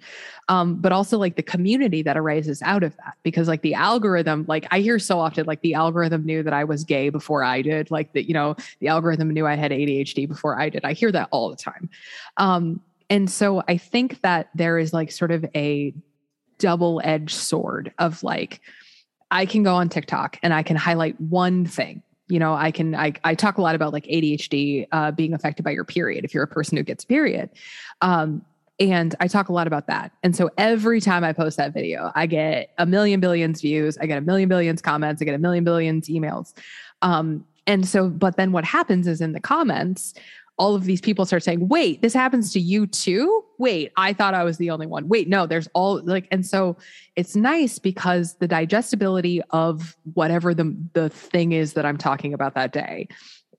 [0.49, 4.45] um, but also like the community that arises out of that because like the algorithm
[4.49, 7.63] like i hear so often like the algorithm knew that i was gay before i
[7.63, 10.93] did like that you know the algorithm knew i had adhd before i did i
[10.93, 11.89] hear that all the time
[12.39, 12.81] um,
[13.13, 15.93] and so I think that there is like sort of a
[16.57, 18.63] double edged sword of like,
[19.31, 22.03] I can go on TikTok and I can highlight one thing.
[22.29, 25.63] You know, I can, I, I talk a lot about like ADHD uh, being affected
[25.63, 27.51] by your period if you're a person who gets period.
[28.01, 28.47] Um,
[28.91, 30.13] and I talk a lot about that.
[30.23, 34.07] And so every time I post that video, I get a million billions views, I
[34.07, 36.53] get a million billions comments, I get a million billions emails.
[37.03, 40.15] Um, and so, but then what happens is in the comments,
[40.59, 43.45] all of these people start saying, wait, this happens to you too?
[43.59, 45.09] Wait, I thought I was the only one.
[45.09, 46.77] Wait, no, there's all like, and so
[47.17, 52.55] it's nice because the digestibility of whatever the, the thing is that I'm talking about
[52.55, 53.09] that day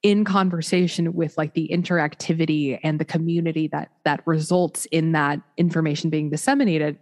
[0.04, 6.10] in conversation with like the interactivity and the community that that results in that information
[6.10, 7.00] being disseminated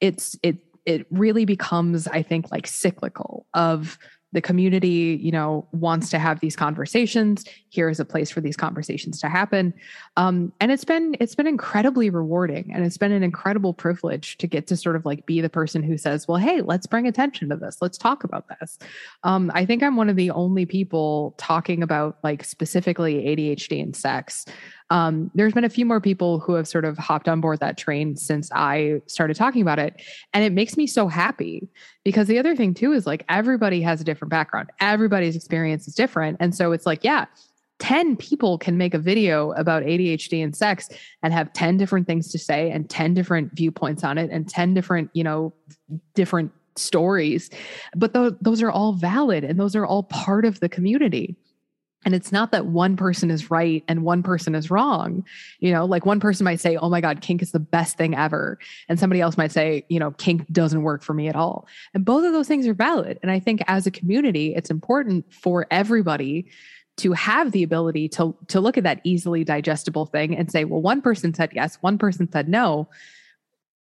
[0.00, 3.98] it's it it really becomes i think like cyclical of
[4.34, 7.44] the community you know wants to have these conversations.
[7.70, 9.72] Here is a place for these conversations to happen.
[10.16, 14.46] Um, and it's been it's been incredibly rewarding and it's been an incredible privilege to
[14.46, 17.48] get to sort of like be the person who says well hey let's bring attention
[17.48, 17.78] to this.
[17.80, 18.78] Let's talk about this.
[19.22, 23.94] Um, i think i'm one of the only people talking about like specifically adhd and
[23.94, 24.44] sex
[24.90, 27.78] um, there's been a few more people who have sort of hopped on board that
[27.78, 30.02] train since I started talking about it.
[30.32, 31.68] And it makes me so happy
[32.04, 35.94] because the other thing too is like everybody has a different background, everybody's experience is
[35.94, 36.36] different.
[36.38, 37.26] And so it's like, yeah,
[37.80, 40.88] 10 people can make a video about ADHD and sex
[41.22, 44.74] and have 10 different things to say and 10 different viewpoints on it and 10
[44.74, 45.52] different, you know,
[46.14, 47.50] different stories.
[47.96, 51.36] But th- those are all valid and those are all part of the community.
[52.04, 55.24] And it's not that one person is right and one person is wrong.
[55.60, 58.14] You know, like one person might say, oh my God, kink is the best thing
[58.14, 58.58] ever.
[58.88, 61.66] And somebody else might say, you know, kink doesn't work for me at all.
[61.94, 63.18] And both of those things are valid.
[63.22, 66.46] And I think as a community, it's important for everybody
[66.96, 70.80] to have the ability to, to look at that easily digestible thing and say, well,
[70.80, 72.88] one person said yes, one person said no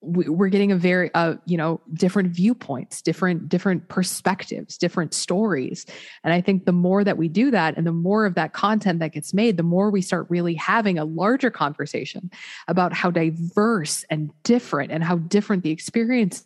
[0.01, 5.87] we're getting a very uh, you know different viewpoints different different perspectives different stories.
[6.23, 9.01] And i think the more that we do that and the more of that content
[9.01, 12.31] that gets made the more we start really having a larger conversation
[12.69, 16.45] about how diverse and different and how different the experiences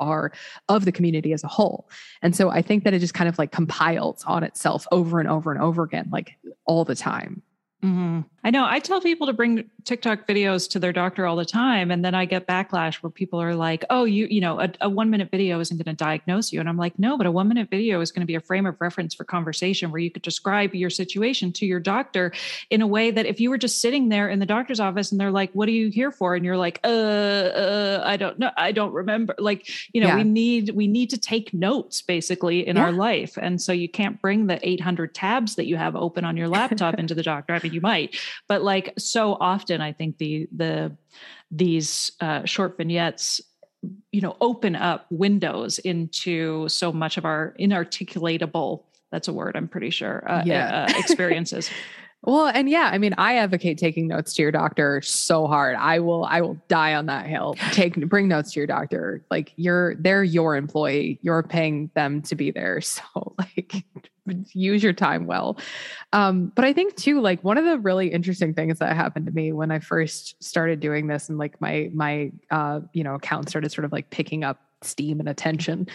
[0.00, 0.32] are
[0.68, 1.88] of the community as a whole.
[2.22, 5.28] And so i think that it just kind of like compiles on itself over and
[5.28, 7.42] over and over again like all the time.
[7.82, 8.20] Mm-hmm.
[8.46, 8.66] I know.
[8.66, 12.14] I tell people to bring TikTok videos to their doctor all the time, and then
[12.14, 15.30] I get backlash where people are like, "Oh, you, you know, a, a one minute
[15.30, 18.02] video isn't going to diagnose you," and I'm like, "No, but a one minute video
[18.02, 20.90] is going to be a frame of reference for conversation where you could describe your
[20.90, 22.32] situation to your doctor
[22.68, 25.18] in a way that if you were just sitting there in the doctor's office and
[25.18, 28.50] they're like, "What are you here for?" and you're like, "Uh, uh I don't know,
[28.58, 30.16] I don't remember." Like, you know, yeah.
[30.16, 32.84] we need we need to take notes basically in yeah.
[32.84, 36.36] our life, and so you can't bring the 800 tabs that you have open on
[36.36, 37.54] your laptop into the doctor.
[37.54, 38.14] I mean you might
[38.48, 40.96] but like so often i think the the
[41.50, 43.40] these uh, short vignettes
[44.12, 49.68] you know open up windows into so much of our inarticulatable that's a word i'm
[49.68, 50.86] pretty sure uh, yeah.
[50.88, 51.70] uh, experiences
[52.26, 55.76] Well, and yeah, I mean, I advocate taking notes to your doctor so hard.
[55.76, 57.54] I will, I will die on that hill.
[57.72, 59.22] Take, bring notes to your doctor.
[59.30, 61.18] Like you're, they're your employee.
[61.22, 62.80] You're paying them to be there.
[62.94, 63.84] So like,
[64.52, 65.58] use your time well.
[66.12, 69.32] Um, but I think too, like one of the really interesting things that happened to
[69.32, 73.48] me when I first started doing this, and like my my uh, you know account
[73.48, 75.86] started sort of like picking up steam and attention,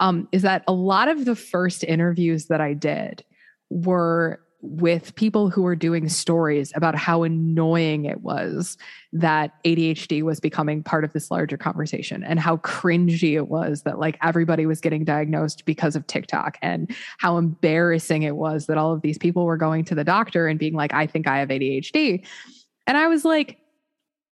[0.00, 3.24] um, is that a lot of the first interviews that I did
[3.70, 8.78] were with people who were doing stories about how annoying it was
[9.12, 13.98] that ADHD was becoming part of this larger conversation and how cringy it was that
[13.98, 18.92] like everybody was getting diagnosed because of TikTok and how embarrassing it was that all
[18.92, 21.48] of these people were going to the doctor and being like, I think I have
[21.48, 22.24] ADHD.
[22.86, 23.58] And I was like,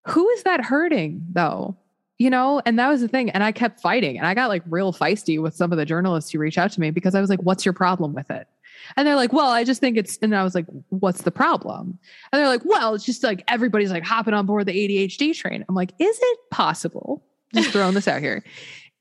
[0.05, 1.75] who is that hurting though?
[2.19, 3.32] You know, and that was the thing.
[3.32, 6.32] And I kept fighting and I got like real feisty with some of the journalists
[6.32, 8.47] who reached out to me because I was like, what's your problem with it?
[8.95, 11.97] And they're like, well, I just think it's, and I was like, what's the problem?
[12.32, 15.65] And they're like, well, it's just like everybody's like hopping on board the ADHD train.
[15.67, 17.23] I'm like, is it possible?
[17.53, 18.43] Just throwing this out here.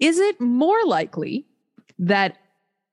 [0.01, 1.47] Is it more likely
[1.99, 2.39] that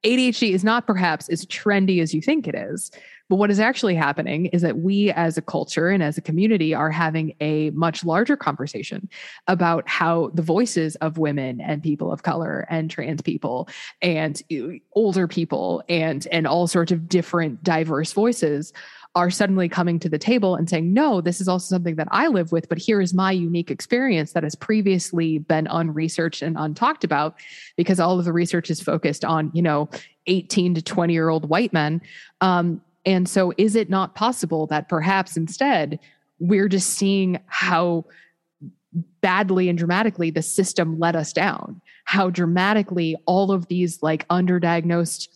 [0.06, 2.92] ADHD is not perhaps as trendy as you think it is?
[3.28, 6.76] But what is actually happening is that we as a culture and as a community
[6.76, 9.10] are having a much larger conversation
[9.48, 13.68] about how the voices of women and people of color and trans people
[14.04, 14.44] and
[14.94, 18.74] older people and and all sorts of different diverse voices
[19.16, 22.28] are suddenly coming to the table and saying, no, this is also something that I
[22.28, 27.06] live with, but here is my unique experience that has previously been unresearched and untalked
[27.06, 27.36] about
[27.78, 29.90] because all of the research is focused on, you know,
[30.28, 32.02] 18 to 20 year old white men.
[32.42, 36.00] Um, and so, is it not possible that perhaps instead
[36.40, 38.06] we're just seeing how
[39.22, 41.82] badly and dramatically the system let us down?
[42.04, 45.28] How dramatically all of these like underdiagnosed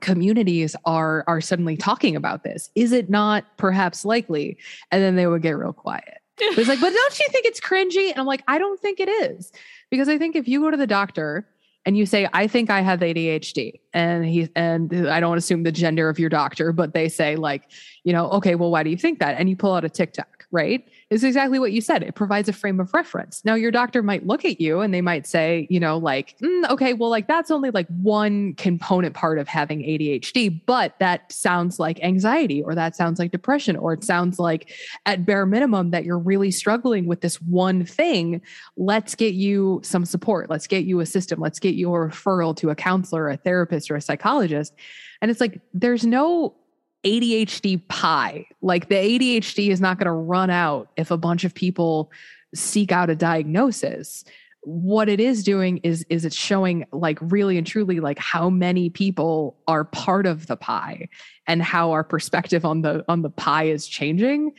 [0.00, 2.70] communities are are suddenly talking about this?
[2.74, 4.58] Is it not perhaps likely?
[4.90, 6.18] And then they would get real quiet.
[6.38, 8.10] It's like, but don't you think it's cringy?
[8.10, 9.52] And I'm like, I don't think it is.
[9.90, 11.48] Because I think if you go to the doctor
[11.86, 13.80] and you say, I think I have ADHD.
[13.94, 17.70] And he, and I don't assume the gender of your doctor, but they say, like,
[18.04, 19.36] you know, okay, well, why do you think that?
[19.38, 20.86] And you pull out a TikTok, right?
[21.08, 22.02] Is exactly what you said.
[22.02, 23.44] It provides a frame of reference.
[23.44, 26.68] Now, your doctor might look at you and they might say, you know, like, mm,
[26.68, 31.78] okay, well, like that's only like one component part of having ADHD, but that sounds
[31.78, 34.72] like anxiety or that sounds like depression or it sounds like
[35.06, 38.42] at bare minimum that you're really struggling with this one thing.
[38.76, 40.50] Let's get you some support.
[40.50, 41.38] Let's get you a system.
[41.38, 44.74] Let's get you a referral to a counselor, a therapist, or a psychologist.
[45.22, 46.56] And it's like, there's no
[47.04, 48.46] ADHD pie.
[48.62, 52.10] Like the ADHD is not going to run out if a bunch of people
[52.54, 54.24] seek out a diagnosis.
[54.62, 58.90] What it is doing is is it's showing like really and truly like how many
[58.90, 61.08] people are part of the pie
[61.46, 64.52] and how our perspective on the on the pie is changing.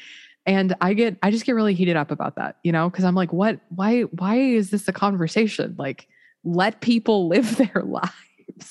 [0.46, 3.16] And I get I just get really heated up about that, you know, because I'm
[3.16, 5.76] like, what why why is this a conversation?
[5.78, 6.08] Like
[6.46, 8.14] let people live their lives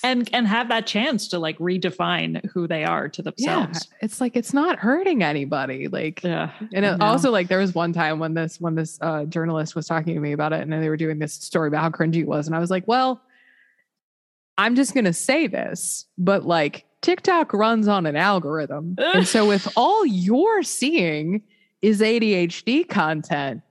[0.03, 3.89] and and have that chance to like redefine who they are to themselves.
[3.91, 6.53] Yeah, it's like it's not hurting anybody like yeah.
[6.73, 9.87] and it, also like there was one time when this when this uh, journalist was
[9.87, 12.27] talking to me about it and they were doing this story about how cringy it
[12.27, 13.21] was and i was like well
[14.59, 19.67] i'm just gonna say this but like tiktok runs on an algorithm and so if
[19.77, 21.43] all you're seeing
[21.83, 23.63] is adhd content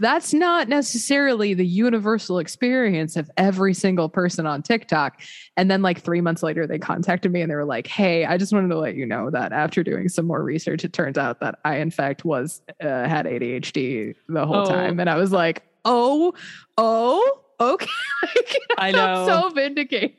[0.00, 5.20] that's not necessarily the universal experience of every single person on TikTok.
[5.56, 8.38] And then, like, three months later, they contacted me and they were like, Hey, I
[8.38, 11.40] just wanted to let you know that after doing some more research, it turns out
[11.40, 14.70] that I, in fact, was uh, had ADHD the whole oh.
[14.70, 14.98] time.
[14.98, 16.34] And I was like, Oh,
[16.76, 17.86] oh, okay.
[18.78, 19.26] I know.
[19.26, 20.14] so vindicated.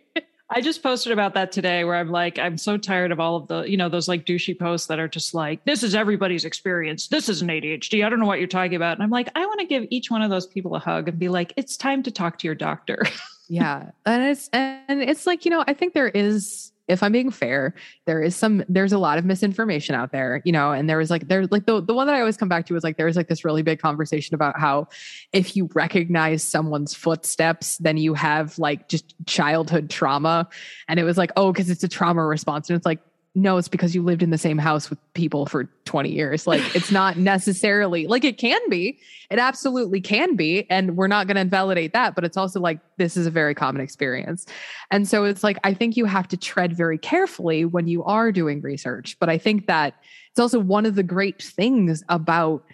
[0.53, 3.47] I just posted about that today where I'm like, I'm so tired of all of
[3.47, 7.07] the, you know, those like douchey posts that are just like, this is everybody's experience.
[7.07, 8.05] This is an ADHD.
[8.05, 8.97] I don't know what you're talking about.
[8.97, 11.17] And I'm like, I want to give each one of those people a hug and
[11.17, 13.05] be like, it's time to talk to your doctor.
[13.47, 13.91] yeah.
[14.05, 17.73] And it's, and it's like, you know, I think there is, if I'm being fair,
[18.05, 21.09] there is some there's a lot of misinformation out there, you know, and there was
[21.09, 23.05] like there's like the the one that I always come back to was like there
[23.05, 24.87] was like this really big conversation about how
[25.31, 30.49] if you recognize someone's footsteps, then you have like just childhood trauma.
[30.87, 32.69] And it was like, oh, because it's a trauma response.
[32.69, 32.99] And it's like,
[33.33, 36.47] no, it's because you lived in the same house with people for 20 years.
[36.47, 38.99] Like it's not necessarily like it can be.
[39.29, 40.69] It absolutely can be.
[40.69, 42.13] And we're not going to invalidate that.
[42.13, 44.45] But it's also like this is a very common experience.
[44.91, 48.33] And so it's like, I think you have to tread very carefully when you are
[48.33, 49.15] doing research.
[49.17, 49.95] But I think that
[50.31, 52.65] it's also one of the great things about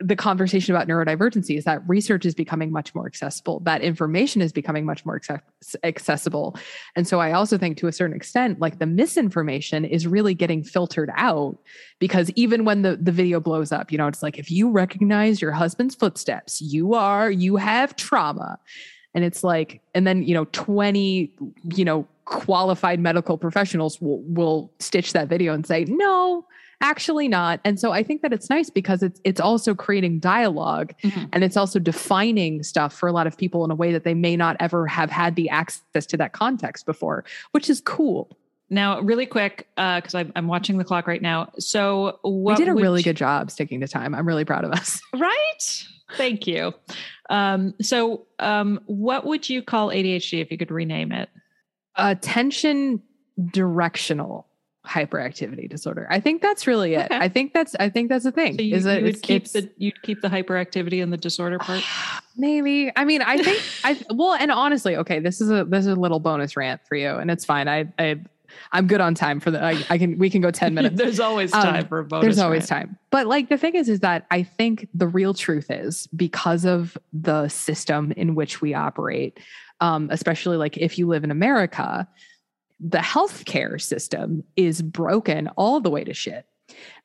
[0.00, 4.52] the conversation about neurodivergency is that research is becoming much more accessible that information is
[4.52, 5.20] becoming much more
[5.84, 6.56] accessible.
[6.96, 10.64] And so i also think to a certain extent like the misinformation is really getting
[10.64, 11.56] filtered out
[12.00, 15.40] because even when the, the video blows up you know it's like if you recognize
[15.40, 18.58] your husband's footsteps you are you have trauma.
[19.14, 21.32] And it's like and then you know 20
[21.76, 26.44] you know qualified medical professionals will will stitch that video and say no
[26.80, 27.60] actually not.
[27.64, 31.24] And so i think that it's nice because it's it's also creating dialog mm-hmm.
[31.32, 34.14] and it's also defining stuff for a lot of people in a way that they
[34.14, 38.36] may not ever have had the access to that context before which is cool.
[38.70, 41.50] Now really quick because uh, I'm, watching the clock right now.
[41.58, 44.14] So we did a really you, good job sticking to time.
[44.14, 45.00] I'm really proud of us.
[45.14, 45.84] Right?
[46.16, 46.72] Thank you.
[47.30, 51.28] Um, so um, what would you call adhd if you could rename it?
[51.96, 53.02] Attention
[53.52, 54.46] directional
[54.86, 56.06] hyperactivity disorder.
[56.10, 57.06] I think that's really it.
[57.06, 57.16] Okay.
[57.16, 58.56] I think that's I think that's the thing.
[58.56, 61.58] So you, is that you would keep the you'd keep the hyperactivity and the disorder
[61.58, 61.82] part?
[62.36, 62.90] Maybe.
[62.96, 65.96] I mean, I think I well, and honestly, okay, this is a this is a
[65.96, 67.68] little bonus rant for you, and it's fine.
[67.68, 68.20] I I
[68.72, 69.62] I'm good on time for the.
[69.62, 70.18] I, I can.
[70.18, 70.96] We can go ten minutes.
[70.96, 72.24] there's always time um, for a bonus.
[72.24, 72.88] There's always rant.
[72.88, 72.98] time.
[73.10, 76.98] But like the thing is, is that I think the real truth is because of
[77.12, 79.38] the system in which we operate,
[79.80, 82.08] um, especially like if you live in America,
[82.80, 86.46] the healthcare system is broken all the way to shit.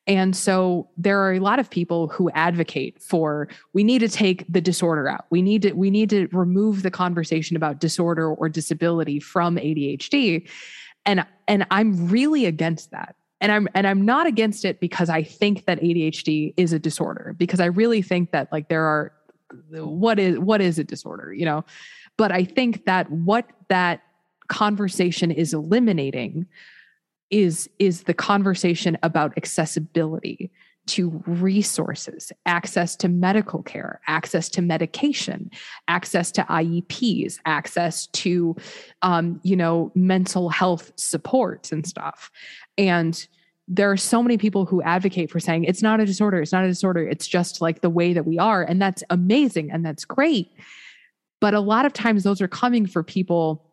[0.07, 4.43] And so there are a lot of people who advocate for we need to take
[4.51, 5.25] the disorder out.
[5.29, 10.49] We need to we need to remove the conversation about disorder or disability from ADHD.
[11.05, 13.15] And and I'm really against that.
[13.39, 17.35] And I'm and I'm not against it because I think that ADHD is a disorder
[17.37, 19.13] because I really think that like there are
[19.69, 21.63] what is what is a disorder, you know?
[22.17, 24.01] But I think that what that
[24.49, 26.45] conversation is eliminating
[27.29, 30.51] is is the conversation about accessibility
[30.87, 35.51] to resources, access to medical care, access to medication,
[35.87, 38.55] access to IEPs, access to,
[39.03, 42.31] um, you know, mental health supports and stuff.
[42.75, 43.27] And
[43.67, 46.63] there are so many people who advocate for saying it's not a disorder, it's not
[46.63, 48.63] a disorder, it's just like the way that we are.
[48.63, 50.49] And that's amazing and that's great.
[51.39, 53.68] But a lot of times those are coming for people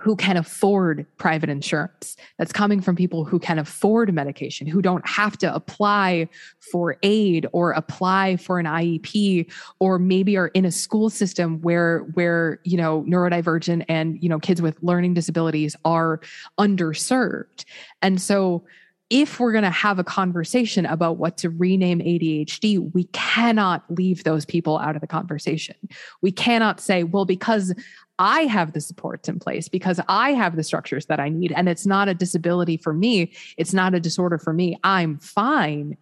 [0.00, 2.16] who can afford private insurance.
[2.38, 6.28] That's coming from people who can afford medication, who don't have to apply
[6.58, 12.00] for aid or apply for an IEP, or maybe are in a school system where
[12.14, 16.20] where you know neurodivergent and you know kids with learning disabilities are
[16.58, 17.64] underserved.
[18.02, 18.64] And so
[19.10, 24.24] if we're going to have a conversation about what to rename ADHD, we cannot leave
[24.24, 25.76] those people out of the conversation.
[26.22, 27.74] We cannot say, well, because
[28.18, 31.52] I have the supports in place because I have the structures that I need.
[31.52, 33.32] And it's not a disability for me.
[33.56, 34.78] It's not a disorder for me.
[34.84, 35.96] I'm fine.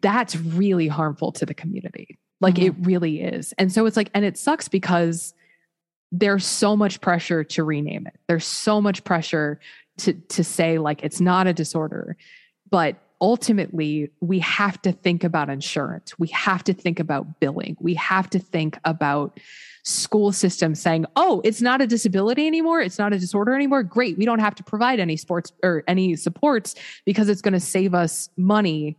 [0.00, 2.18] That's really harmful to the community.
[2.40, 2.82] Like mm-hmm.
[2.82, 3.54] it really is.
[3.56, 5.32] And so it's like, and it sucks because
[6.12, 8.14] there's so much pressure to rename it.
[8.28, 9.58] There's so much pressure
[9.98, 12.16] to, to say, like, it's not a disorder.
[12.70, 16.18] But ultimately, we have to think about insurance.
[16.18, 17.76] We have to think about billing.
[17.80, 19.40] We have to think about
[19.86, 22.80] school system saying, oh, it's not a disability anymore.
[22.80, 23.84] It's not a disorder anymore.
[23.84, 24.18] Great.
[24.18, 26.74] We don't have to provide any sports or any supports
[27.04, 28.96] because it's going to save us money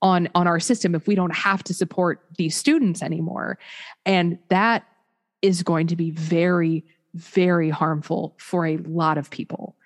[0.00, 3.58] on on our system if we don't have to support these students anymore
[4.06, 4.86] and that
[5.42, 6.82] is going to be very
[7.12, 9.76] very harmful for a lot of people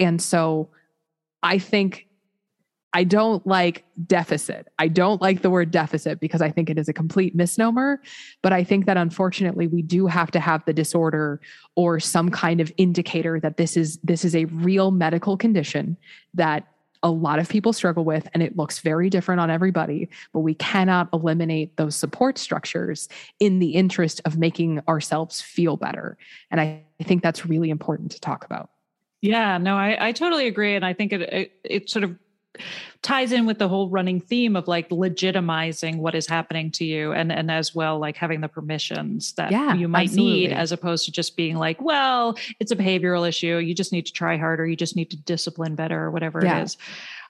[0.00, 0.68] and so
[1.44, 2.08] i think
[2.92, 4.68] I don't like deficit.
[4.78, 8.00] I don't like the word deficit because I think it is a complete misnomer.
[8.42, 11.40] But I think that unfortunately we do have to have the disorder
[11.76, 15.96] or some kind of indicator that this is this is a real medical condition
[16.34, 16.66] that
[17.02, 20.52] a lot of people struggle with and it looks very different on everybody but we
[20.52, 26.18] cannot eliminate those support structures in the interest of making ourselves feel better
[26.50, 28.68] and i, I think that's really important to talk about
[29.22, 32.18] yeah no i, I totally agree and i think it, it, it sort of
[33.02, 37.12] ties in with the whole running theme of like legitimizing what is happening to you
[37.12, 40.40] and and as well like having the permissions that yeah, you might absolutely.
[40.48, 44.04] need as opposed to just being like well it's a behavioral issue you just need
[44.04, 46.60] to try harder you just need to discipline better or whatever yeah.
[46.60, 46.76] it is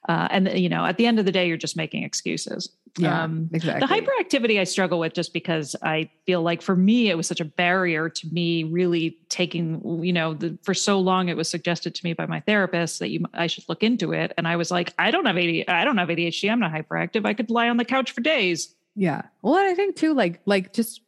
[0.09, 3.23] uh, and you know at the end of the day you're just making excuses yeah
[3.23, 7.17] um, exactly the hyperactivity i struggle with just because i feel like for me it
[7.17, 11.37] was such a barrier to me really taking you know the, for so long it
[11.37, 14.49] was suggested to me by my therapist that you i should look into it and
[14.49, 17.35] i was like i don't have ADHD, i don't have adhd i'm not hyperactive i
[17.35, 19.23] could lie on the couch for days yeah.
[19.43, 21.01] Well, I think too, like, like just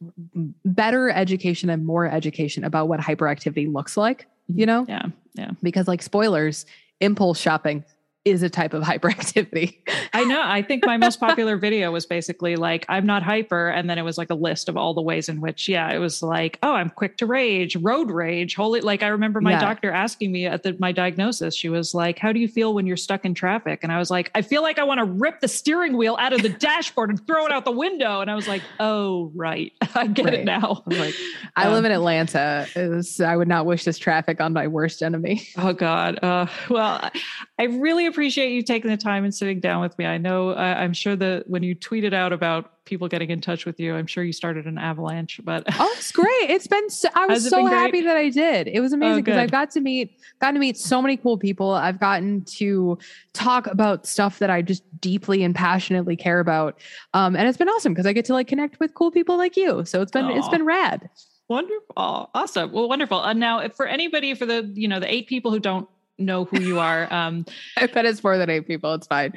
[0.64, 4.86] better education and more education about what hyperactivity looks like, you know?
[4.88, 5.06] Yeah.
[5.34, 5.50] Yeah.
[5.62, 6.64] Because like spoilers,
[7.00, 7.84] impulse shopping
[8.24, 9.78] is a type of hyperactivity.
[10.12, 10.42] I know.
[10.42, 13.68] I think my most popular video was basically like, I'm not hyper.
[13.68, 15.98] And then it was like a list of all the ways in which, yeah, it
[15.98, 18.80] was like, oh, I'm quick to rage, road rage, holy.
[18.80, 19.60] Like, I remember my yeah.
[19.60, 22.86] doctor asking me at the, my diagnosis, she was like, how do you feel when
[22.86, 23.80] you're stuck in traffic?
[23.82, 26.32] And I was like, I feel like I want to rip the steering wheel out
[26.32, 28.20] of the dashboard and throw it out the window.
[28.20, 29.72] And I was like, oh, right.
[29.94, 30.34] I get right.
[30.34, 30.82] it now.
[30.90, 31.14] I, like,
[31.56, 32.66] I um, live in Atlanta.
[32.76, 35.48] Was, I would not wish this traffic on my worst enemy.
[35.56, 36.18] Oh, God.
[36.22, 37.10] Uh, well,
[37.58, 40.06] I really appreciate you taking the time and sitting down with me.
[40.06, 43.64] I know uh, I'm sure that when you tweeted out about people getting in touch
[43.64, 45.40] with you, I'm sure you started an avalanche.
[45.42, 46.50] But oh, it's great!
[46.50, 48.68] It's been so, I was so happy that I did.
[48.68, 51.38] It was amazing because oh, I got to meet got to meet so many cool
[51.38, 51.72] people.
[51.72, 52.98] I've gotten to
[53.32, 56.78] talk about stuff that I just deeply and passionately care about,
[57.14, 59.56] um, and it's been awesome because I get to like connect with cool people like
[59.56, 59.84] you.
[59.84, 60.38] So it's been Aww.
[60.38, 61.08] it's been rad.
[61.48, 62.30] Wonderful.
[62.34, 62.72] Awesome.
[62.72, 63.22] Well, wonderful.
[63.22, 65.86] And now for anybody, for the, you know, the eight people who don't
[66.18, 67.12] know who you are.
[67.12, 68.94] Um, I bet it's more than eight people.
[68.94, 69.34] It's fine.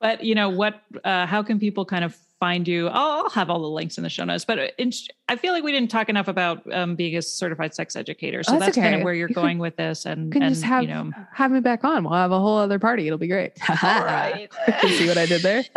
[0.00, 0.80] But you know what?
[1.04, 4.10] Uh, how can people kind of find you, I'll have all the links in the
[4.10, 4.44] show notes.
[4.44, 4.90] But uh, in,
[5.28, 8.42] I feel like we didn't talk enough about um, being a certified sex educator.
[8.42, 10.06] So Oh, that's, that's kind of where you're You going with this.
[10.06, 12.02] And, can and just have you know, have me back on.
[12.02, 13.06] We'll have a whole other party.
[13.06, 13.52] It'll be great.
[13.68, 14.48] all right.
[14.80, 15.64] see what I did there?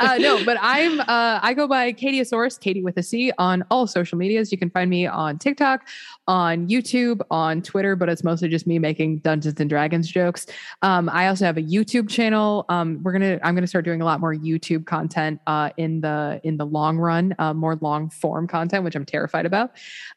[0.00, 3.86] uh, no, but I'm uh, I go by Katieosaurus, Katie with a C on all
[3.86, 4.52] social medias.
[4.52, 5.86] You can find me on TikTok,
[6.28, 10.46] on YouTube, on Twitter, but it's mostly just me making Dungeons and Dragons jokes.
[10.82, 12.64] Um, I also have a YouTube channel.
[12.68, 16.40] Um, we're gonna I'm gonna start doing a lot more YouTube content uh, in the
[16.44, 19.72] in the long run, uh, more long form content, which I'm terrified about.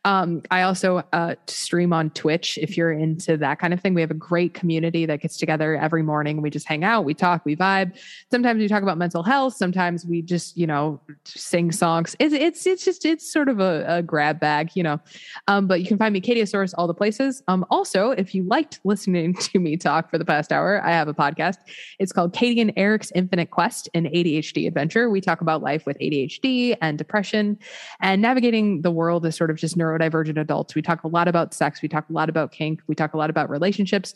[0.06, 3.94] Um, I also uh, stream on Twitch if you're into that kind of thing.
[3.94, 6.42] We have a great community that gets together every morning.
[6.42, 7.98] We just hang out, we talk, we vibe.
[8.32, 9.56] Sometimes we talk about mental health.
[9.56, 12.16] Sometimes we just, you know, sing songs.
[12.20, 15.00] It's it's it's just it's sort of a, a grab bag, you know.
[15.48, 17.44] Um, but you can find me Katieosaurus all the places.
[17.48, 21.08] Um, also, if you liked listening to me talk for the past hour, I have
[21.08, 21.58] a podcast.
[22.00, 25.10] It's called Katie and Eric's Infinite Quest, an ADHD adventure.
[25.10, 27.58] We talk about life with ADHD and depression
[28.02, 30.76] and navigating the world as sort of just neurodivergent adults.
[30.76, 31.82] We talk a lot about sex.
[31.82, 32.82] We talk a lot about kink.
[32.88, 34.14] We talk a lot about relationships.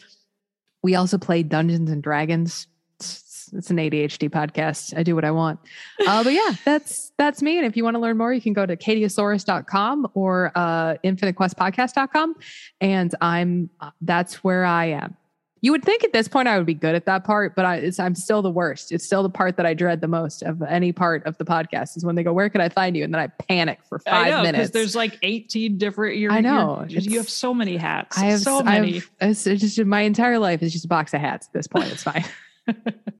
[0.84, 2.68] We also play Dungeons and Dragons.
[3.00, 4.98] It's, it's an ADHD podcast.
[4.98, 5.60] I do what I want.
[6.08, 7.58] Uh, but yeah, that's that's me.
[7.58, 12.36] And if you want to learn more, you can go to katieosaurus.com or uh, infinitequestpodcast.com.
[12.80, 15.18] And I'm uh, that's where I am.
[15.64, 17.76] You would think at this point I would be good at that part, but I,
[17.76, 18.92] it's, I'm still the worst.
[18.92, 21.96] It's still the part that I dread the most of any part of the podcast
[21.98, 24.26] is when they go, "Where can I find you?" And then I panic for five
[24.26, 24.58] I know, minutes.
[24.58, 26.18] because there's like 18 different.
[26.18, 28.18] You're, I know, you're- you have so many hats.
[28.18, 29.04] I have so many.
[29.22, 31.92] it's it's just my entire life is just a box of hats at this point.
[31.92, 32.26] It's fine.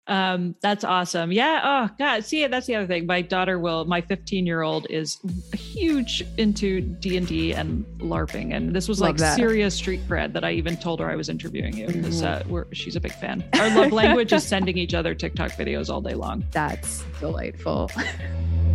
[0.08, 1.32] um, that's awesome.
[1.32, 1.62] Yeah.
[1.64, 2.26] Oh God.
[2.26, 3.06] See, that's the other thing.
[3.06, 3.86] My daughter will.
[3.86, 5.18] My 15 year old is
[5.54, 9.36] huge into D and D and LARPing, and this was Love like that.
[9.36, 12.66] serious street cred that I even told her I was interviewing you because uh, we're,
[12.74, 13.44] she's a big fan.
[13.54, 16.44] Our love language is sending each other TikTok videos all day long.
[16.52, 17.92] That's delightful.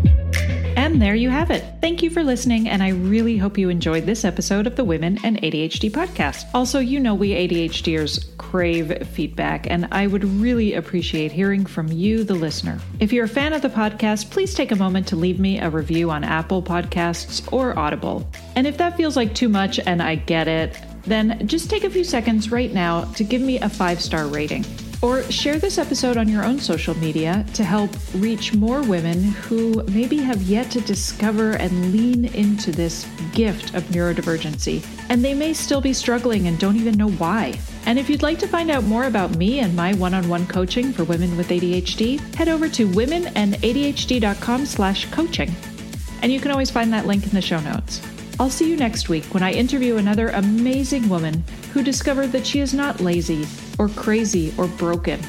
[0.76, 1.64] And there you have it.
[1.80, 5.18] Thank you for listening, and I really hope you enjoyed this episode of the Women
[5.24, 6.44] and ADHD podcast.
[6.52, 12.24] Also, you know we ADHDers crave feedback, and I would really appreciate hearing from you,
[12.24, 12.78] the listener.
[13.00, 15.70] If you're a fan of the podcast, please take a moment to leave me a
[15.70, 18.28] review on Apple Podcasts or Audible.
[18.54, 21.90] And if that feels like too much, and I get it, then just take a
[21.90, 24.64] few seconds right now to give me a five star rating.
[25.02, 29.82] Or share this episode on your own social media to help reach more women who
[29.84, 34.84] maybe have yet to discover and lean into this gift of neurodivergency.
[35.10, 37.58] And they may still be struggling and don't even know why.
[37.84, 41.04] And if you'd like to find out more about me and my one-on-one coaching for
[41.04, 45.54] women with ADHD, head over to womenandadhd.com slash coaching.
[46.22, 48.00] And you can always find that link in the show notes.
[48.38, 51.42] I'll see you next week when I interview another amazing woman
[51.72, 53.46] who discovered that she is not lazy
[53.78, 55.20] or crazy or broken,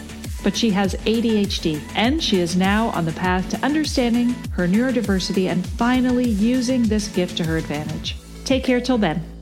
[0.44, 5.50] but she has ADHD and she is now on the path to understanding her neurodiversity
[5.50, 8.18] and finally using this gift to her advantage.
[8.44, 9.37] Take care till then.